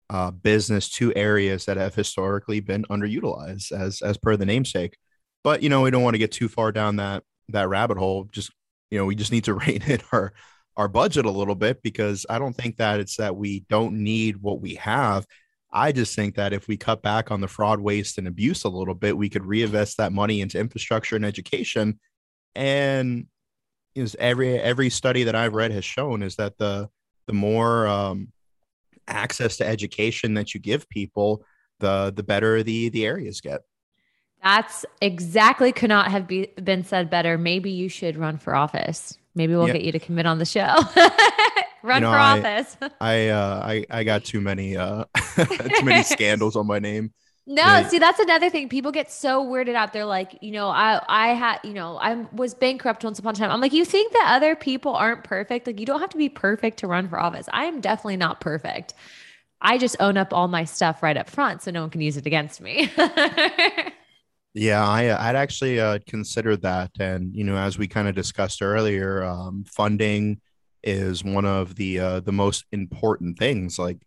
[0.10, 4.98] uh, business to areas that have historically been underutilized as as per the namesake.
[5.44, 8.26] But you know, we don't want to get too far down that that rabbit hole.
[8.32, 8.52] Just
[8.90, 10.34] you know, we just need to rein in our
[10.76, 14.38] our budget a little bit because I don't think that it's that we don't need
[14.38, 15.26] what we have.
[15.74, 18.70] I just think that if we cut back on the fraud, waste, and abuse a
[18.70, 22.00] little bit, we could reinvest that money into infrastructure and education.
[22.54, 23.26] And
[23.96, 26.90] is every every study that I've read has shown is that the
[27.26, 28.32] the more um,
[29.08, 31.44] access to education that you give people,
[31.80, 33.62] the the better the the areas get.
[34.44, 37.38] That's exactly could not have be, been said better.
[37.38, 39.18] Maybe you should run for office.
[39.36, 40.76] Maybe we'll get you to commit on the show.
[41.84, 42.78] Run you know, for I, office.
[43.02, 45.04] I uh I I got too many uh
[45.36, 47.12] too many scandals on my name.
[47.46, 47.88] No, yeah.
[47.90, 48.70] see that's another thing.
[48.70, 49.92] People get so weirded out.
[49.92, 53.38] They're like, you know, I I had, you know, I was bankrupt once upon a
[53.38, 53.52] time.
[53.52, 55.68] I'm like, you think that other people aren't perfect?
[55.68, 57.50] Like you don't have to be perfect to run for office.
[57.52, 58.94] I am definitely not perfect.
[59.60, 62.16] I just own up all my stuff right up front so no one can use
[62.16, 62.90] it against me.
[64.54, 68.62] yeah, I I'd actually uh, considered that and you know, as we kind of discussed
[68.62, 70.40] earlier, um funding
[70.84, 73.80] is one of the uh, the most important things.
[73.80, 73.98] Like,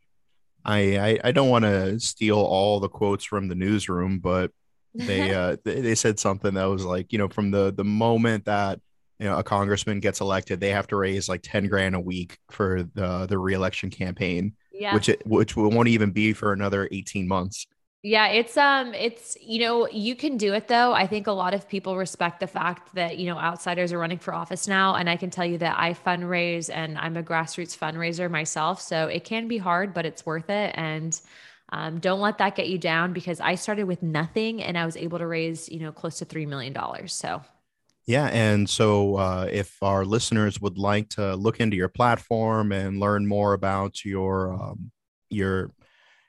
[0.64, 4.51] I I, I don't want to steal all the quotes from the newsroom, but
[4.95, 8.45] they uh they, they said something that was like you know from the the moment
[8.47, 8.81] that
[9.18, 12.39] you know a congressman gets elected, they have to raise like ten grand a week
[12.51, 14.95] for the the reelection campaign, Yeah.
[14.95, 17.66] which it which won't even be for another eighteen months.
[18.07, 20.93] Yeah, it's um it's you know, you can do it though.
[20.93, 24.21] I think a lot of people respect the fact that, you know, outsiders are running
[24.21, 27.77] for office now and I can tell you that I fundraise and I'm a grassroots
[27.77, 31.21] fundraiser myself, so it can be hard, but it's worth it and
[31.71, 34.97] um, don't let that get you down because I started with nothing and I was
[34.97, 36.77] able to raise, you know, close to $3 million.
[37.09, 37.43] So
[38.07, 43.01] Yeah, and so uh, if our listeners would like to look into your platform and
[43.01, 44.93] learn more about your um,
[45.29, 45.73] your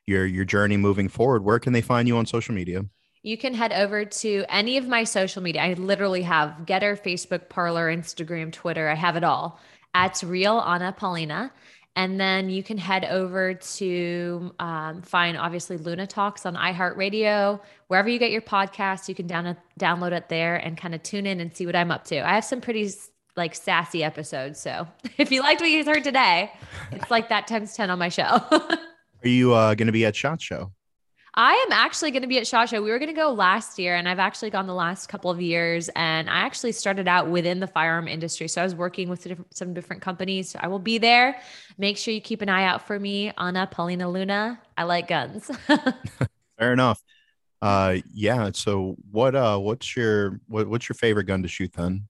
[0.08, 2.86] your your journey moving forward, where can they find you on social media?
[3.24, 5.62] You can head over to any of my social media.
[5.62, 8.88] I literally have Gettr, Facebook, Parler, Instagram, Twitter.
[8.88, 9.60] I have it all
[9.94, 11.52] at Real Anna Paulina.
[11.98, 17.60] And then you can head over to um, find obviously Luna Talks on iHeartRadio.
[17.88, 21.26] Wherever you get your podcast, you can down- download it there and kind of tune
[21.26, 22.20] in and see what I'm up to.
[22.20, 22.92] I have some pretty
[23.36, 24.60] like sassy episodes.
[24.60, 24.88] So
[25.18, 26.52] if you liked what you heard today,
[26.92, 28.42] it's like that times 10 on my show.
[29.24, 30.72] Are you uh, going to be at SHOT Show?
[31.34, 32.82] I am actually going to be at SHOT Show.
[32.82, 35.40] We were going to go last year, and I've actually gone the last couple of
[35.40, 35.88] years.
[35.96, 39.74] And I actually started out within the firearm industry, so I was working with some
[39.76, 40.50] different companies.
[40.50, 41.40] So I will be there.
[41.78, 44.60] Make sure you keep an eye out for me, Anna Paulina Luna.
[44.76, 45.52] I like guns.
[46.58, 47.02] Fair enough.
[47.62, 48.50] Uh, yeah.
[48.54, 52.08] So what uh, what's your what, what's your favorite gun to shoot then?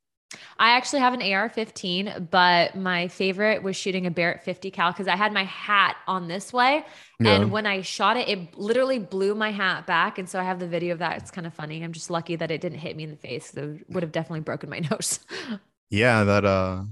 [0.59, 5.07] I actually have an AR-15, but my favorite was shooting a Barrett 50 cal because
[5.07, 6.85] I had my hat on this way,
[7.19, 7.35] Yeah.
[7.35, 10.17] and when I shot it, it literally blew my hat back.
[10.17, 11.17] And so I have the video of that.
[11.17, 11.81] It's kind of funny.
[11.83, 13.53] I'm just lucky that it didn't hit me in the face.
[13.55, 15.19] It would have definitely broken my nose.
[15.89, 16.83] Yeah, that uh,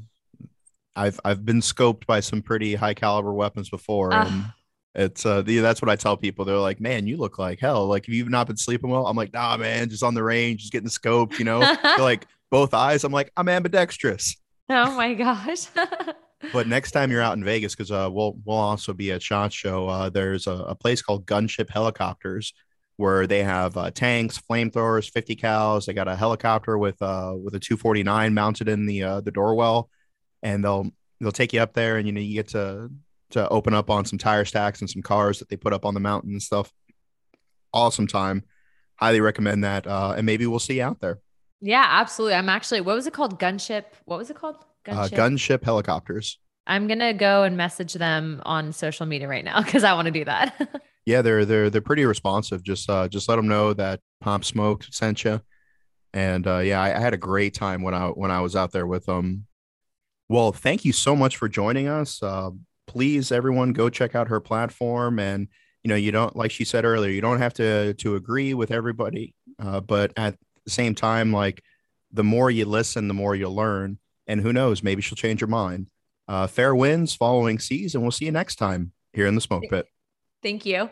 [0.96, 4.28] I've I've been scoped by some pretty high caliber weapons before, Ah.
[4.28, 4.54] and
[5.04, 6.46] it's uh, the, that's what I tell people.
[6.46, 7.86] They're like, "Man, you look like hell.
[7.88, 10.62] Like, have you not been sleeping well?" I'm like, "Nah, man, just on the range,
[10.62, 11.38] just getting scoped.
[11.38, 11.60] You know,
[12.00, 13.04] like both eyes.
[13.04, 14.36] I'm like, I'm ambidextrous."
[14.70, 15.68] Oh my gosh.
[16.54, 19.54] But next time you're out in Vegas, because uh, we'll we'll also be at SHOT
[19.54, 19.88] Show.
[19.88, 22.54] Uh, there's a, a place called Gunship Helicopters
[22.98, 25.86] where they have uh, tanks, flamethrowers, 50 cals.
[25.86, 29.90] They got a helicopter with uh with a 249 mounted in the uh, the doorwell,
[30.44, 30.90] and they'll
[31.20, 32.90] they'll take you up there, and you know you get to
[33.32, 35.94] to open up on some tire stacks and some cars that they put up on
[35.94, 36.72] the mountain and stuff.
[37.74, 38.44] Awesome time.
[38.98, 39.88] Highly recommend that.
[39.88, 41.20] Uh, and maybe we'll see you out there.
[41.66, 42.36] Yeah, absolutely.
[42.36, 43.40] I'm actually, what was it called?
[43.40, 43.86] Gunship.
[44.06, 44.58] What was it called?
[44.88, 46.40] Uh, Gunship Helicopters.
[46.68, 50.06] I'm going to go and message them on social media right now because I want
[50.06, 50.82] to do that.
[51.06, 52.64] Yeah, they're they're they're pretty responsive.
[52.64, 55.40] Just uh just let them know that Pop Smoke sent you.
[56.14, 58.72] And uh yeah, I, I had a great time when I when I was out
[58.72, 59.46] there with them.
[60.30, 62.24] Well, thank you so much for joining us.
[62.24, 62.50] Uh
[62.88, 65.48] please everyone go check out her platform and
[65.84, 68.72] you know, you don't like she said earlier, you don't have to to agree with
[68.72, 69.36] everybody.
[69.60, 70.36] Uh but at
[70.66, 71.64] the same time like
[72.12, 75.48] the more you listen, the more you'll learn and who knows, maybe she'll change her
[75.48, 75.88] mind.
[76.28, 79.64] Uh fair winds following seas and we'll see you next time here in the Smoke
[79.70, 79.88] Pit.
[80.42, 80.90] Thank you.